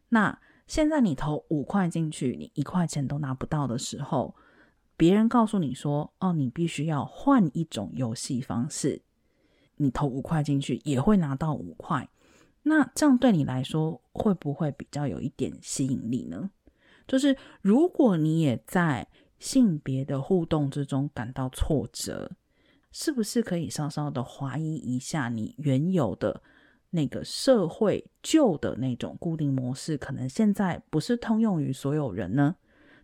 [0.09, 4.35] 那现在你投五块进去，你一块钱都拿不到的时候，
[4.95, 9.01] 别人告诉你说：“哦，你必须要换一种游戏方式，
[9.83, 12.09] 你投五块进去也会拿到五块。”
[12.63, 16.49] 那这样对你来说会不会比较有一点吸引力呢？
[17.05, 19.05] 就是如果你也在
[19.37, 22.31] 性别的互动之中感到挫折，
[22.91, 26.41] 是不是可以稍稍的怀疑一下你原有的？
[26.95, 32.55] 那个社会旧的那种固定模式，可能现在不是通用于所有人呢？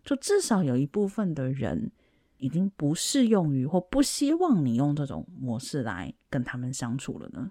[0.04, 1.90] 就至少有一部分的人
[2.38, 7.50] 已经不适用于或不希望你用这种模式来跟他们相处了呢？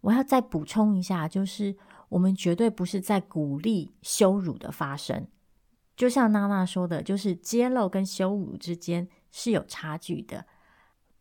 [0.00, 1.76] 我要再补充一下，就是
[2.08, 5.28] 我们绝对不是在鼓励羞辱的发生。
[5.94, 10.44] 就像娜娜说的，就是揭露跟羞辱之间是有差距的。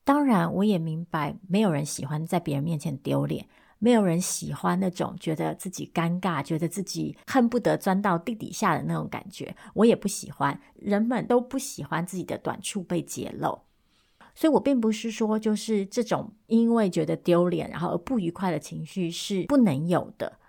[0.03, 3.47] 当然，我也明白，没有人喜欢在别人面前丢脸。
[3.83, 10.59] 没有人喜欢那种觉得自己尴尬、觉得自己恨不得钻到地底下的那种感觉，我也不喜欢。
[10.75, 13.59] 人们都不喜欢自己的短处被揭露，
[14.35, 20.39] 所以我并不是说就是这种因为觉得丢脸然后而不愉快的情绪是不能有的。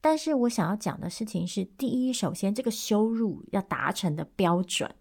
[0.00, 4.94] 但是我想要讲的事情是：第一，首先这个羞辱要达成的标准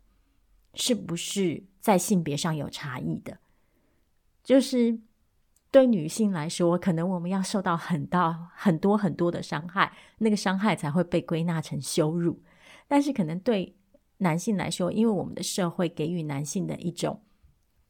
[0.73, 3.37] 是不是在性别上有差异的？
[4.43, 4.99] 就是。
[5.73, 12.43] 对女性来说，可能我们要受到很大、很多很多的伤害，那个伤害才会被归纳成羞辱。
[12.89, 13.73] 但是，可能对
[14.17, 17.21] 男性来说，因为我们的社会给予男性的一种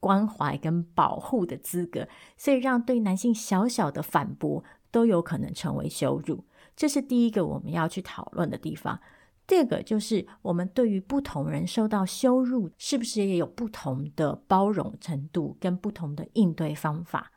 [0.02, 6.44] 关怀跟保护的资格，所以让对男性小小的反驳都有可能成为羞辱。
[6.76, 9.00] 这是第一个我们要去讨论的地方。
[9.48, 17.32] 第二个就是，我们对于不同人受到羞辱，是不是也有不同的包容程度跟不同的应对方法？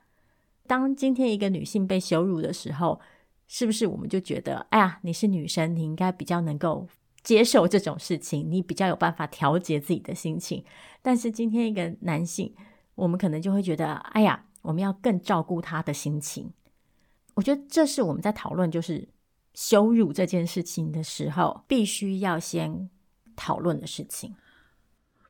[0.67, 3.01] 当今天一个女性被羞辱的时候，
[3.47, 6.87] 是不是我们就觉得，哎呀，你是女生，你应该比较能够
[7.23, 10.65] 接受这种事情，你比较有办法调节自己的心情。
[11.05, 12.55] 但是今天一个男性，
[12.95, 16.51] 我们可能就会觉得，哎呀，我们要更照顾他的心情。
[17.35, 19.07] 我觉得这是我们在讨论就是
[19.53, 22.89] 羞辱这件事情的时候，必须要先
[23.37, 24.35] 讨论的事情。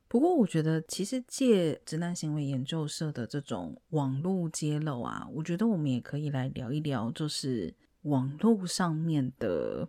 [0.06, 9.88] 不过，我觉得其实借直男行为研究社的这种网络揭露啊，我觉得我们也可以来聊一聊，就是网络上面的，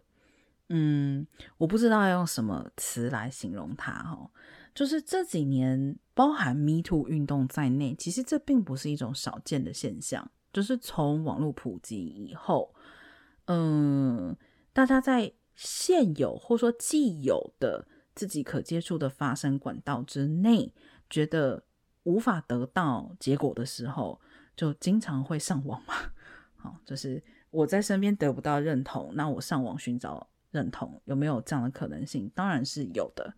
[0.69, 1.04] 嗯，
[1.57, 4.29] 我不知道要用什么词来形容它哦。
[4.73, 10.29] 就是这几年，包含 Me Too 运动在内，其实这并不是一种少见的现象。
[10.51, 12.73] 就是从网络普及以后，
[13.45, 14.35] 嗯，
[14.73, 17.87] 大家在现有或说既有的。
[18.15, 20.73] 自己可接触的发声管道之内，
[21.09, 21.65] 觉得
[22.03, 24.21] 无法得到结果的时候，
[24.55, 25.93] 就经常会上网嘛。
[26.55, 27.21] 好，就是
[27.51, 32.31] 我在身边得不到认同，那我上网寻找认同，有没有这样的可能性？
[32.33, 33.33] 当然是有的。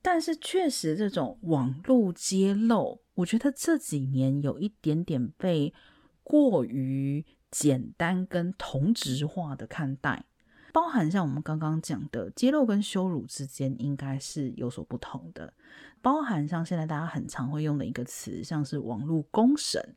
[0.00, 5.74] 但是确实，这种网络揭露，我觉得这几年有一点点被
[6.22, 10.24] 过于简单跟同质化的看待。
[10.72, 15.52] 包含像我们刚刚讲的揭露跟羞辱之间应该是有所不同的，
[16.00, 19.96] 包含像现在大家很常会用的一个词，像是网络公审。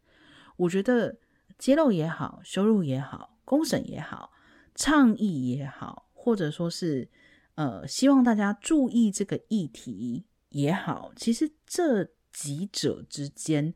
[0.57, 1.17] 我觉得
[1.59, 4.31] 揭露也好，羞辱也好，公审也好，
[4.73, 7.09] 倡议也好，或者说是
[7.55, 13.73] 呃希望大家注意这个议题也好，其实这几者之间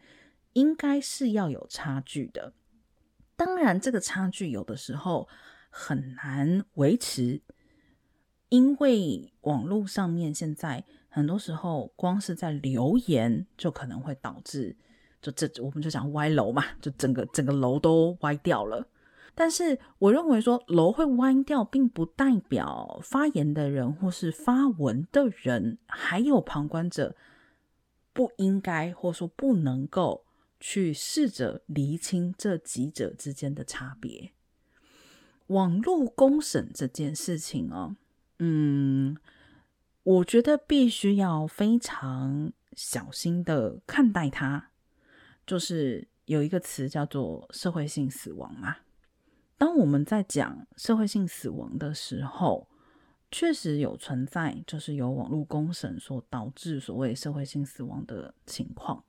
[0.54, 2.54] 应该是要有差距的。
[3.36, 5.28] 当然，这个差距有的时候。
[5.78, 7.42] 很难维持，
[8.48, 14.78] 因为网络上面现在很多时候，光是在留言就可能会导致，
[15.22, 18.88] 就这我们就讲歪楼嘛，就整个整个楼都歪掉了。
[19.36, 27.16] 但是我认为说楼会歪掉，并不代表发言的人或是发文的人还有旁观者
[28.14, 30.24] 不应该或说不能够
[30.60, 34.32] 去试着厘清这几者之间的差别。
[35.48, 37.98] 网络公审这件事情哦，
[38.40, 39.18] 嗯，
[40.04, 44.72] 我觉得必须要非常小心的看待它。
[45.46, 48.78] 就是有一个词叫做社会性死亡嘛。
[49.58, 52.68] 当我们在讲社会性死亡的时候，
[53.32, 59.04] 确实有存在，就是由网络公审所导致所谓社会性死亡的情况。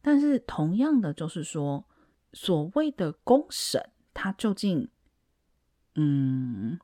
[0.00, 1.86] 但是同样的，就是说
[2.32, 4.88] 所谓的公审，它究竟？
[5.94, 6.78] 嗯，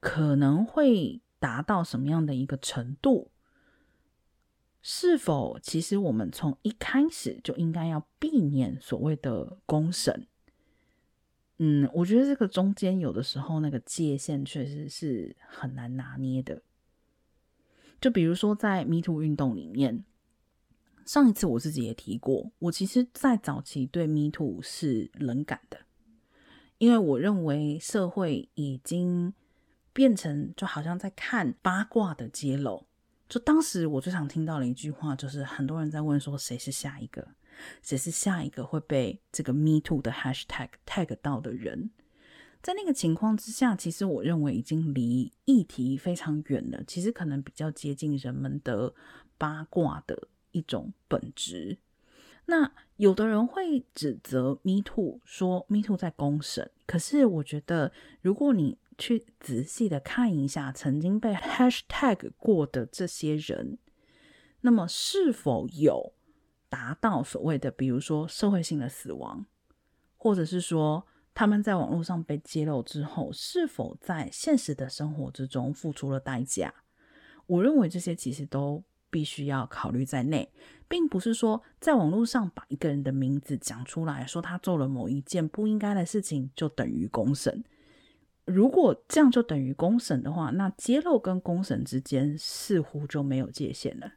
[0.00, 3.30] 可能会达到什么样的一个程度？
[4.82, 10.26] 是否其实我们从一开始就应该要避免所谓的公审？
[11.58, 16.62] 嗯，我觉得这个中间有的时候那个界限确实是很难拿捏的。
[18.00, 20.04] 就比如说在 Me Too 运动里面，
[21.04, 25.78] 上一次我自己也提过，我其实在早期对 Me Too 是冷感的。
[26.78, 29.34] 因为我认为社会已经
[29.92, 32.86] 变成就好像在看八卦的揭露。
[33.28, 37.26] 就当时我最常听到的一句话，就是很多人在问说，谁是下一个，
[37.82, 41.90] 谁是下一个会被这个 Me Too 的 Hashtag tag 到的人。
[42.60, 46.82] 在那个情况之下，其实我认为已经离议题非常远了。
[46.84, 48.94] 其实可能比较接近人们的
[49.38, 51.78] 八卦的一种本质。
[52.46, 56.70] 那有的人会指责 Me Too，说 Me Too 在公审。
[56.86, 57.92] 可是我觉得，
[58.22, 63.78] 如果你去仔细的看一下曾经被 Hashtag 过的这些人，
[64.62, 66.14] 那么是否有
[66.68, 69.46] 达到所谓的，比如说社会性的死亡，
[70.16, 76.72] 或者是说他们在网络上被揭露之后，是否在现实的生活之中付出了代价？
[77.46, 78.84] 我认为这些其实都。
[79.10, 80.52] 必须要考虑在内，
[80.86, 87.64] 并不是说在网络上把一个人的名字讲出来，说他做了某一件不应该的事情，就等于公审。
[88.44, 94.12] 如果这样就等于公审的话，那揭露跟公审之间似乎就没有界限了。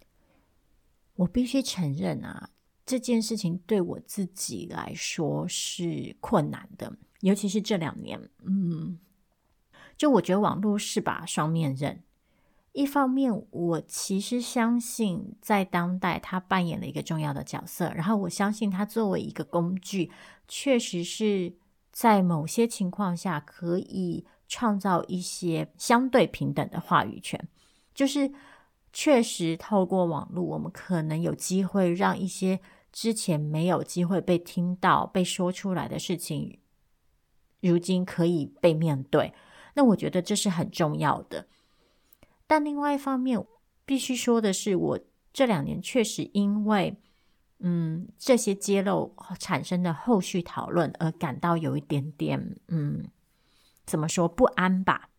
[1.22, 2.49] 我必须承认啊，
[2.84, 8.19] 这件事情对我自己来说是困难的，尤其是这两年。
[8.43, 8.97] 嗯，
[9.95, 12.01] 就我觉得网络是把双面刃。
[12.74, 20.09] 一方面，我其实相信在当代他扮演了一个重要的角色，然后我相信他作为一个工具，
[20.47, 21.53] 确实是
[21.91, 27.47] 在某些情况下可以创造一些相对平等的话语权。
[27.93, 28.32] 就是
[28.93, 32.59] 确实透过网络，我们可能有机会让一些
[32.91, 36.59] 之前没有机会被听到、被说出来的事情，
[37.61, 39.33] 如今可以被面对。
[39.75, 41.47] 那我觉得这是很重要的。
[42.45, 43.41] 但另外一方面，
[43.85, 44.99] 必须说的是，我
[45.31, 46.97] 这两年确实因为
[47.59, 53.05] 嗯，这些揭露产生的后续讨论而感到有一点点，嗯，
[53.85, 55.11] 怎么说不安吧？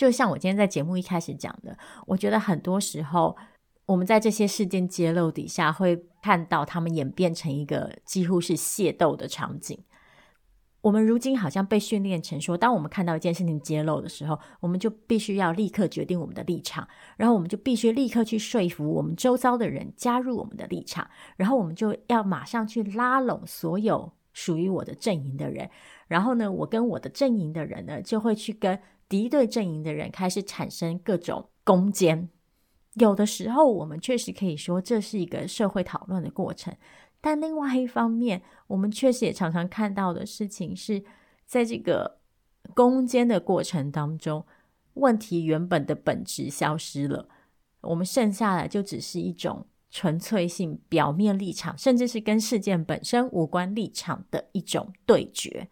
[0.00, 1.76] 就像我今天在节目一开始讲的，
[2.06, 3.36] 我觉得很多时候
[3.84, 9.78] 我们在这些事件揭露底下，会看到他们演变成一个几乎是械斗的场景。
[10.80, 16.88] 我们如今好像被训练成说，当我们看到一件事情揭露的时候，我们就必须要立刻决定我们的立场，
[17.18, 25.68] 然后我们就必须立刻去说服我们周遭的人加入我们的立场，然后我们就要马上去拉拢所有属于我的阵营的人，
[26.08, 28.80] 然后呢，我跟我的阵营的人呢，就会去跟
[29.10, 32.30] 敌对阵营的人开始产生各种攻坚。
[32.94, 36.74] 有的时候，我们确实可以说这是一个社会讨论的过程。
[37.20, 41.04] 但另外一方面，我们确实也常常看到的事情是，
[41.44, 42.18] 在这个
[42.74, 44.46] 攻坚的过程当中，
[44.94, 47.28] 问题原本的本质消失了，
[47.82, 55.68] 我们剩下的就只是一种纯粹性、表面立场，甚至是跟事件本身无关立场的一种对决。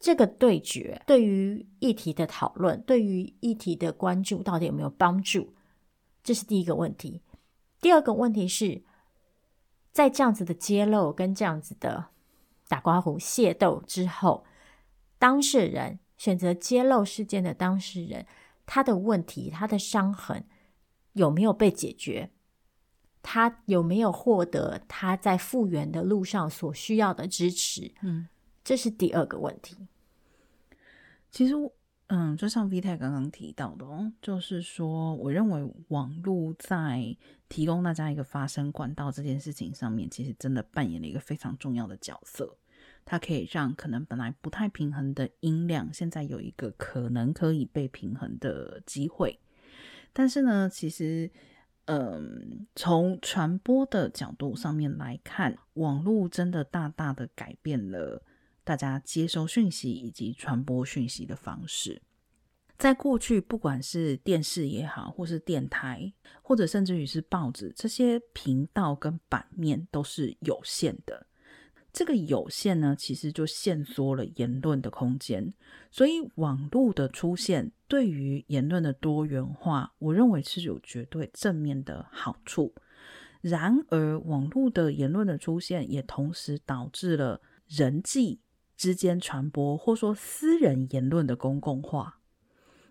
[0.00, 5.52] 这个对决对于议题的讨论，对于议题的关注，到底有没有帮助？
[6.24, 7.20] 这是第一个问题。
[7.80, 8.82] 第二个问题是，
[9.92, 12.06] 在这样子的揭露跟这样子的
[12.66, 14.44] 打刮胡械斗之后，
[15.18, 18.26] 当事人选择揭露事件的当事人，
[18.64, 20.44] 他的问题、他的伤痕
[21.12, 22.30] 有没有被解决？
[23.22, 27.92] 他有没有获得他在复原的路上所需要的支持？
[28.00, 28.28] 嗯，
[28.70, 29.76] 这是第二个问题。
[31.28, 31.54] 其实。
[32.12, 37.16] 嗯，就像 V 太刚刚提到的哦，就是说，我认为网络在
[37.48, 42.56] 提供大家一个发声管道这件事情上面，其实真的扮演了一个非常重要的角色。
[43.04, 49.38] 它可以让可能本来不太平衡的音量，现在有一个可能可以被平衡的机会。
[50.12, 51.30] 但是呢，其实，
[51.84, 58.20] 嗯，从传播的角度上面来看，网络真的大大的改变了。
[58.70, 62.00] 大家接收讯息以及传播讯息的方式，
[62.78, 71.26] 在过去，不管是电视也好，或是电台，或者甚至于是报纸，这些频道跟版面都是有限的。
[71.92, 75.52] 这个有限呢，其实就限缩了言论的空间。
[75.90, 82.72] 所以，网络的出现对于言论的多元化，我认为是有绝对正面的好处。
[83.40, 88.38] 然而，网络的言论的出现，也同时导致了人际。
[88.80, 92.20] 之间传播，或说私人言论的公共化，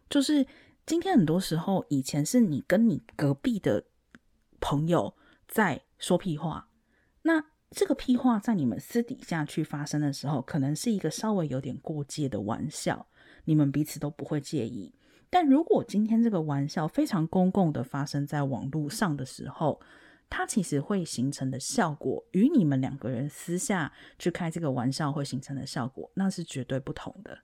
[0.08, 0.46] 就是
[0.86, 3.86] 今天很多时候，以前是你跟你隔壁的
[4.60, 5.16] 朋友
[5.48, 6.70] 在说屁话，
[7.24, 13.08] 那这个屁话在你们私底下去发生的时候，可能是一个稍微有点过界的玩笑，
[13.46, 14.94] 你们彼此都不会介意。
[15.32, 19.82] 但如果今天这个玩笑非常公共的发生在网络上的时候，
[20.30, 27.40] 它其实会形成的效果，与你们两个人私下去开这个玩笑会形成的效果，那是绝对不同的。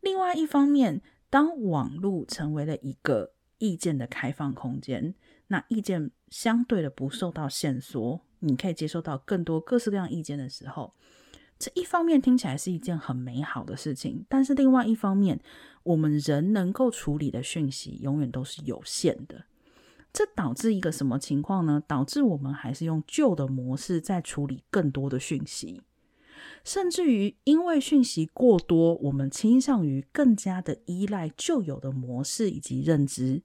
[0.00, 5.14] 另外一方面，当网络成为了一个意见的开放空间，
[5.48, 10.94] 那意见相对的不受到限缩，你可以接受到更多各式各样意见的时候，
[11.58, 15.40] 这一方面听起来是一件很美好的事情，但是另外一方面，
[15.82, 19.44] 我们人能够处理的讯息永远都是有限的。
[20.14, 21.82] 这导致一个什么情况呢？
[21.88, 25.82] 导致我们还是用旧的模式在处理更多的讯息，
[26.62, 33.42] 甚至于因为讯息过多，我们倾向于更加的依赖旧有的模式以及认知。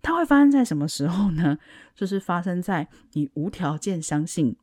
[0.00, 1.58] 它会发生在什么时候呢？
[1.92, 4.56] 就是发生在你无条件相信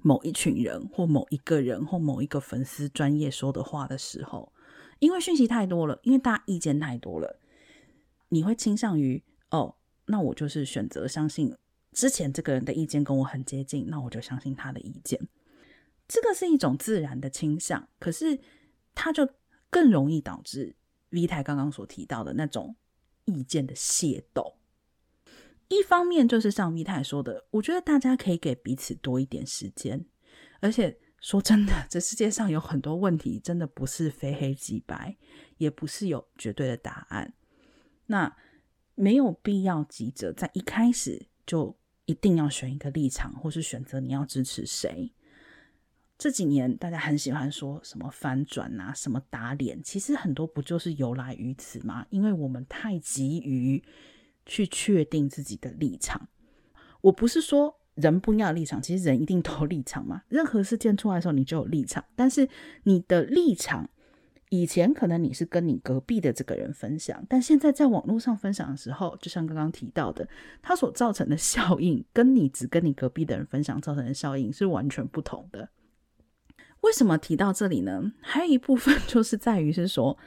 [0.00, 4.50] 某一群人或某一个人或某一个粉丝专业说的话的时候，
[4.98, 7.38] 因为讯息太多了，因为大家意见太多了，
[8.30, 9.74] 你会倾向于哦。
[10.10, 11.56] 那我就是选择相信
[11.92, 15.20] 之前这个人的意见跟我很接近，那我就相信他的意见。
[16.08, 18.40] 这个是一种自然的倾向，可是
[18.92, 19.28] 它就
[19.70, 20.74] 更容易导致
[21.10, 22.74] V 太刚刚所提到的那种
[23.24, 24.56] 意见的械斗。
[25.68, 30.04] 一方面就是像 V 太说的，我觉得大家可以给彼此多一点时间，
[30.58, 35.16] 而且说真的，这世界上有很多问题真的不是非黑即白，
[35.58, 37.34] 也不是有绝对的答案。
[38.06, 38.36] 那
[39.00, 41.74] 没有必要急着在一开始就
[42.04, 45.10] 一定要选一个立场，或是选择你要支持谁。
[46.18, 52.06] 这几年大家很喜欢说什么翻转啊，什么打脸，其实很多不就是由来于此吗？
[52.10, 53.82] 因为我们太急于
[54.44, 56.28] 去确定自己的立场。
[57.00, 60.22] 我不是说人不要立场，其实人一定都立场嘛。
[60.28, 62.46] 任何事件出来的时候，你就有立场，但是
[62.82, 63.88] 你的立场
[64.50, 70.28] 以前可能你是跟你隔壁的这个人分享，但现在在网络上分享的时候，就像刚刚提到的，
[70.60, 75.68] 它所造成的效应，跟你只跟你隔壁的人分享造成的效应是完全不同的。
[76.80, 78.12] 为什么提到这里呢？
[78.20, 80.18] 还有一部分就是在于是说，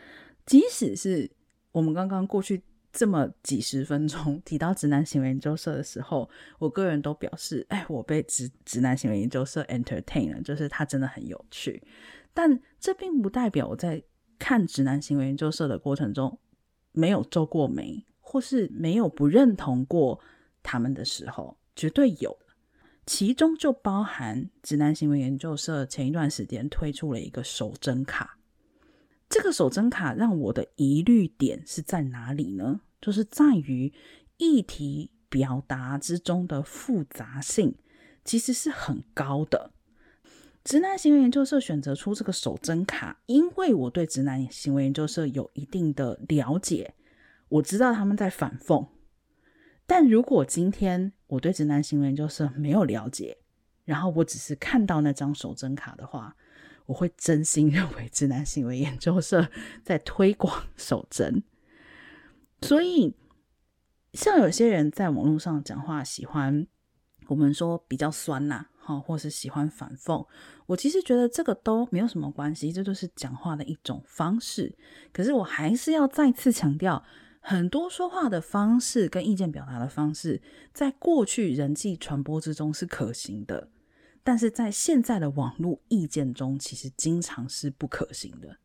[0.46, 1.30] 即使是
[1.72, 2.62] 我们刚刚过去
[2.94, 11.84] 这么几十分钟提到直男行为研究社的时候，我个人都表示，哎，我被直直男行为研究社 entertain 了，就是它真的很有趣。
[12.36, 14.02] 但这并不代表我在
[14.40, 16.40] 看直男行为研究社的过程中，
[16.92, 20.20] 没有皱过眉，或是没有不认同过
[20.62, 22.38] 他们的时候，绝对有。
[23.06, 28.38] 其中就包含直男行为研究社前一段时间推出了一个手真卡。
[29.28, 32.80] 这个手真卡让我的疑虑点是在哪里呢？
[33.02, 33.92] 就是在于
[34.38, 37.76] 议题表达之中的复杂性
[38.24, 39.73] 其实是很高的。
[40.64, 46.94] 直男行为研究社选择出这个手针卡，因为我对直男行为研究社有一定的了解，
[47.50, 48.88] 我知道他们在反讽。
[49.86, 53.38] 但如果今天我对直男行为研究社没有了解，
[53.84, 56.34] 然后我只是看到那张手针卡的话，
[56.86, 59.50] 我会真心 认为直男行为研究社
[59.84, 61.44] 在推广手针。
[62.62, 63.14] 所以，
[64.14, 66.66] 像有些人在网络上讲话，喜欢
[67.28, 68.68] 我们说比较酸呐。
[68.86, 70.28] 好，或是喜欢反讽，
[70.66, 74.76] 我其实觉得这个都没有什么关系，这就是讲话的一种方式。
[75.14, 77.02] 可是我还是要再次强调，
[77.40, 80.42] 很多说话的方式跟意见表达的方式，
[80.74, 83.70] 在过去人际传播之中是可行的，
[84.22, 88.58] 但是在现在的网络意见中，其实经常是不可行的。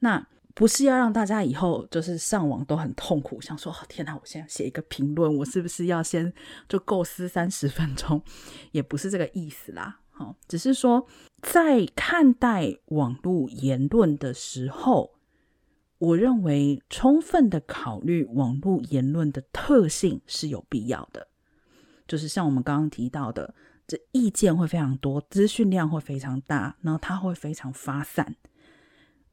[0.00, 0.28] 那。
[0.54, 6.32] 不是要让大家以后就是上网都很痛苦，想说哦，天哪，我现在写一个评论，我是不是要先
[6.68, 8.22] 就构思三十分钟？
[8.70, 9.98] 也不是这个意思啦。
[10.12, 11.04] 好，只是说
[11.42, 15.14] 在看待网络言论的时候，
[15.98, 21.26] 我认为充分的考虑网络言论的特性是有必要的。
[22.06, 23.52] 就是像我们刚刚提到的，
[23.88, 28.36] 这意见会非常多，资讯量会非常大，然后它会非常发散。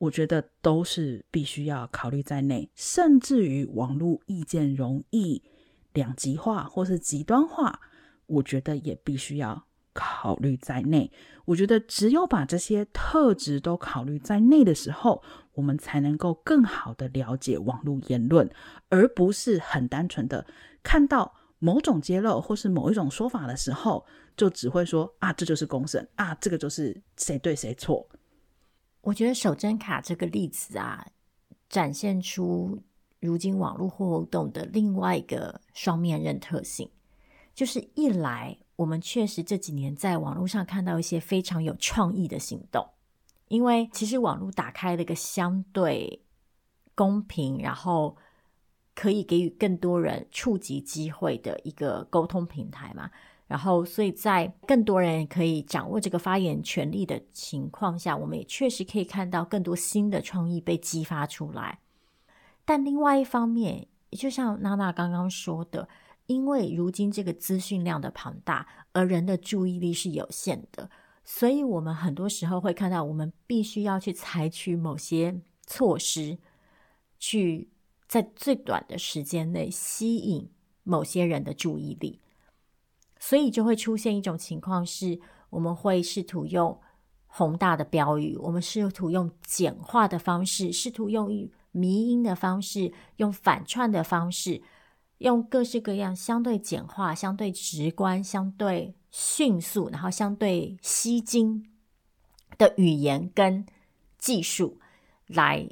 [0.02, 5.44] 我觉得都是必须要考虑在内，甚至于网络意见容易
[5.94, 7.80] 两极化或是极端化，
[8.26, 11.12] 我觉得也必须要考虑在内。
[11.46, 15.22] 我觉得只有把这些特质都考虑在内的时候，
[15.54, 18.50] 我们才能够更好的了解网络言论，
[18.90, 20.48] 而不是很单纯的
[20.82, 24.04] 看到某种揭露或是某一种说法的时候，
[24.36, 28.10] 就只会说啊，这就是公审啊，这个就是谁对谁错。
[29.02, 31.08] 我觉得手针卡这个例子啊，
[31.68, 32.80] 展现出
[33.20, 36.90] 如今网络互动的另外一个双面刃特性，
[37.54, 42.88] 就是一来我们确实这几年在网络上看到一些非常有创意的行动，
[43.48, 46.24] 因为其实网络打开了一个相对
[46.94, 48.16] 公平，然后
[48.94, 53.10] 可以给予更多人触及机会的一个沟通平台嘛。
[53.52, 61.80] 然后，所以在更多人可以掌握这个发言权利的情况下，我们也确实可以看到更多新的创意被激发出来。
[62.64, 65.90] 但另外一方面，就像娜娜刚刚说的，
[66.28, 70.90] 因为如今这个资讯量的庞大，而人的注意力是有限的，
[71.26, 76.38] 所以我们很多时候会看到，我们必须要去采取某些措施，
[77.20, 77.70] 去
[78.08, 80.50] 在最短的时间内吸引
[80.84, 82.22] 某些人的注意力。
[83.24, 85.20] 所以就会出现一种情况，是
[85.52, 86.82] 我们会试图用
[87.28, 91.30] 宏大的标语，我们试图用简化的方式，试图用
[91.72, 94.64] 迷音的方式，用反串的方式，
[95.20, 101.70] 用各式各样相对简化、相对直观、相对迅速，然后相对吸睛
[102.58, 103.64] 的语言跟
[104.18, 104.80] 技术，
[105.28, 105.70] 来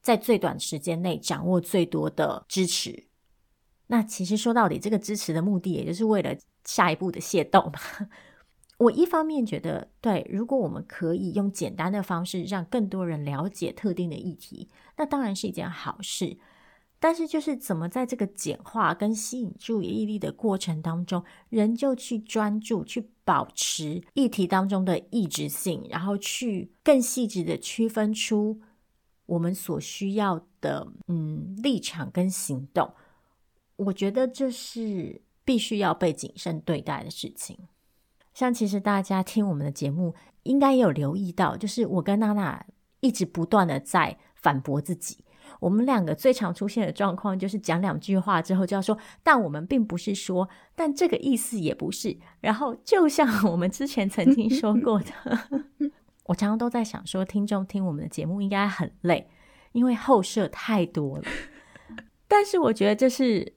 [0.00, 3.09] 在最短时间内掌握最多的支持。
[3.90, 6.34] 那其实说到底，这个支持的目的，也就是为了。
[6.62, 7.80] 下一步的械斗嘛，
[8.76, 14.68] 我一方面觉得，对，如果我们可以用简单的方式让更多人了解特定的议题，
[14.98, 16.36] 那当然是一件好事。
[16.98, 28.60] 但是，就是怎么在这个简化跟吸引注意力的过程当中，仍旧去专注、去保持议题当中的意志性，然后去更细致的区分出
[29.24, 32.92] 我们所需要的嗯立场跟行动，
[33.86, 35.22] 我觉得这是。
[35.42, 37.58] 必须要被谨慎对待的事情，
[38.34, 40.14] 像其实大家听我们的节目，
[40.44, 42.64] 应该也有留意到，就是我跟娜娜
[43.00, 45.24] 一直不断的在反驳自己。
[45.58, 52.16] 我们两个最常出现的状况，就是讲两句话之后就要说，但我们并不是说，但这个意思也不是。
[52.40, 55.10] 然后就像我们之前曾经说过的，
[56.26, 59.28] 我常常都在想说，听众听我们的节目应该很累，
[59.72, 61.24] 因为后设太多了。
[62.28, 63.54] 但是我觉得这是，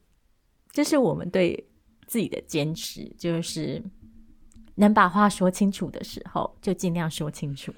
[0.74, 1.65] 这是我们对
[2.07, 3.82] 自己的坚持，就是
[4.76, 7.74] 能把话说清楚的时候，就尽量说清楚。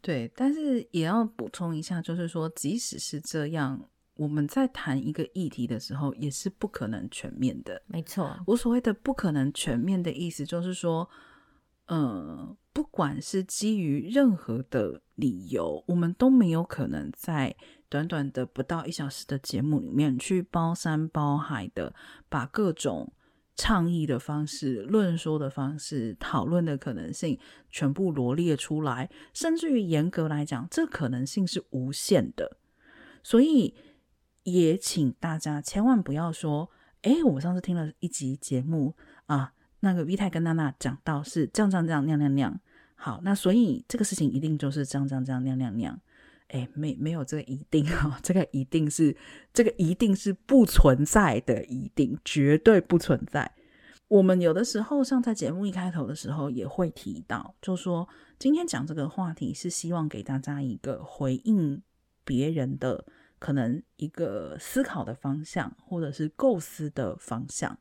[0.00, 3.80] 对，但是也要补充一下，就是说，即使是这样，
[4.16, 7.80] 我们在谈一个议题的时候，也是不可能全面的。
[7.86, 11.08] 没错，我所谓的不可能全面的意思，就是说，
[11.86, 12.56] 呃。
[12.70, 17.52] 不管是基于任何的理由，我们都没有可能在
[17.88, 21.94] 短短的不到一小时的节目里面去包山包海的
[22.28, 23.12] 把各种
[23.56, 27.38] 倡议的方式、论说的方式、讨论的可能性
[27.70, 32.58] 全部罗列出来，甚至于严格来讲，这可能性是无限的。
[33.22, 33.74] 所以
[34.44, 36.70] 也请大家千万不要说
[37.02, 38.94] ：“诶，我上次听了一集节目
[39.26, 42.60] 啊，那个 V 太跟娜娜讲到是这样这样这样那样那样。”
[43.00, 46.00] 好，那所以这个事情一定就是这样这样这样那样那样那样，
[46.48, 49.14] 哎，没没有这个一定啊，这个一定是
[49.52, 53.52] 这个一定是不存在的，一定绝对不存在。
[54.08, 61.82] 我们有的时候像在节目一开头的时候也会提到，就说今天讲这个话题是希望给大家一个回应
[62.24, 63.04] 别人的
[63.38, 67.78] 可能一个思考的方向，或者是构思的方向。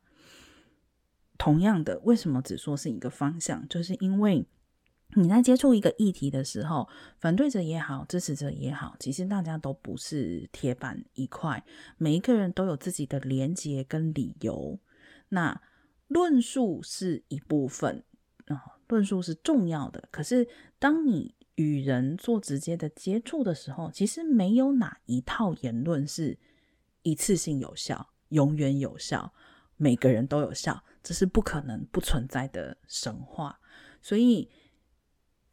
[1.38, 3.66] 同样的，为什么只说是一个方向？
[3.70, 4.46] 就是因为。
[5.16, 6.88] 你在接触一个议题的时候，
[7.18, 11.64] 反对者也好，支持者也好，其实大家都不是铁板一块，
[11.98, 14.78] 每一个人都有自己的连结跟理由。
[15.30, 15.60] 那
[16.08, 18.04] 论述是一部分
[18.48, 20.08] 啊，论述是重要的。
[20.12, 20.48] 可是
[20.78, 26.38] 当你与人做直接的接触的时候，其实没有哪一套言论是
[27.02, 29.34] 一次性有效、永远有效、
[29.78, 33.58] 每个人都有效，这是不可能不存在的神话。
[34.02, 34.50] 所以。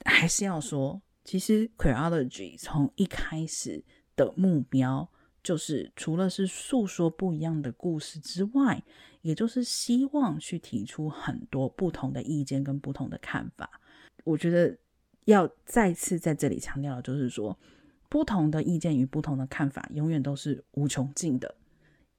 [0.04, 3.82] 还是要说，其实 c r e o l o g y 从一开始
[4.14, 5.08] 的目标，
[5.42, 8.82] 就是除了是诉说不一样的故事之外，
[9.22, 13.80] 也就是希望去提出很多不同的意见跟不同的看法。
[14.24, 14.76] 我觉得
[15.24, 17.58] 要再次在这里强调的就是说，
[18.10, 21.54] 不同的意见与不同的看法，永远都是无穷尽的。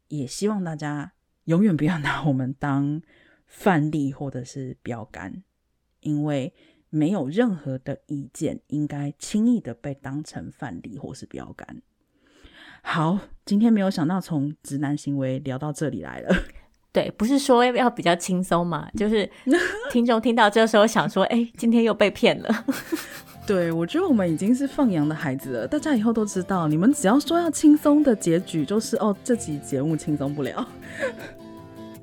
[0.08, 1.14] 也希望大家
[1.44, 3.02] 永远不要拿我们当
[3.46, 5.44] 范例或者是标杆，
[6.00, 6.52] 因为。
[6.96, 11.82] 没有任何的意见应该轻易的被当成范例或是标杆。
[12.82, 16.34] 好，今天没有想到从直男行为聊到这里来了。
[16.94, 18.90] 对，不是说要比较轻松嘛？
[18.94, 19.30] 就是
[19.92, 22.66] 听众听到这时候想说，哎，今天又被骗了。
[23.46, 25.68] 对，我觉得我们已经是放羊的孩子了。
[25.68, 30.66] 大家以后都知道，你们只要说要轻松的结局，就是哦，这集节目轻松不了。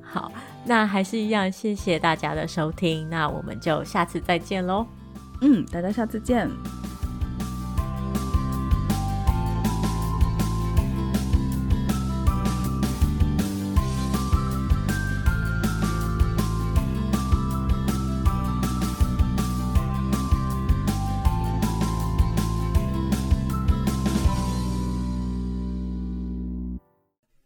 [0.03, 0.31] 好。
[0.65, 4.87] 那还是一样，谢谢大家的收听，那我们就下次再见喽。
[5.41, 6.49] 嗯，大家下次见。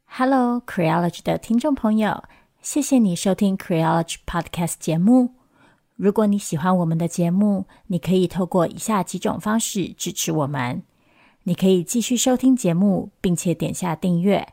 [0.06, 2.22] Hello，Creology 的听众朋友。
[2.68, 5.36] 谢谢你收听 Creology Podcast 节目。
[5.94, 10.82] 如果你喜欢我们的节目，你可以透过以下几种方式支持我们：
[11.44, 14.48] 你可以继续收听节目，并且点下订阅，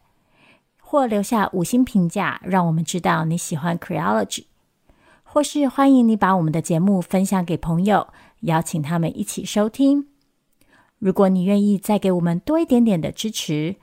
[0.80, 4.44] 或留下五星评价，让我们知道你喜欢 Creology；
[5.24, 8.10] 或是欢迎你把我们的节目分享给朋友，
[8.42, 10.10] 邀请他们一起收听。
[11.00, 13.78] 如果你愿意再给我们多一点点的支持，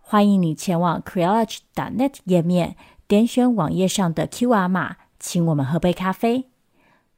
[0.00, 2.74] 欢迎你前往 Creology.net 页面。
[3.10, 6.48] 点选网页上的 QR 码，请我们喝杯咖啡。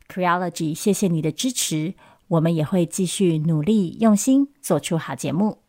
[0.09, 1.93] Creology，谢谢你的支持，
[2.29, 5.62] 我们也会继续努力用心做出好节目。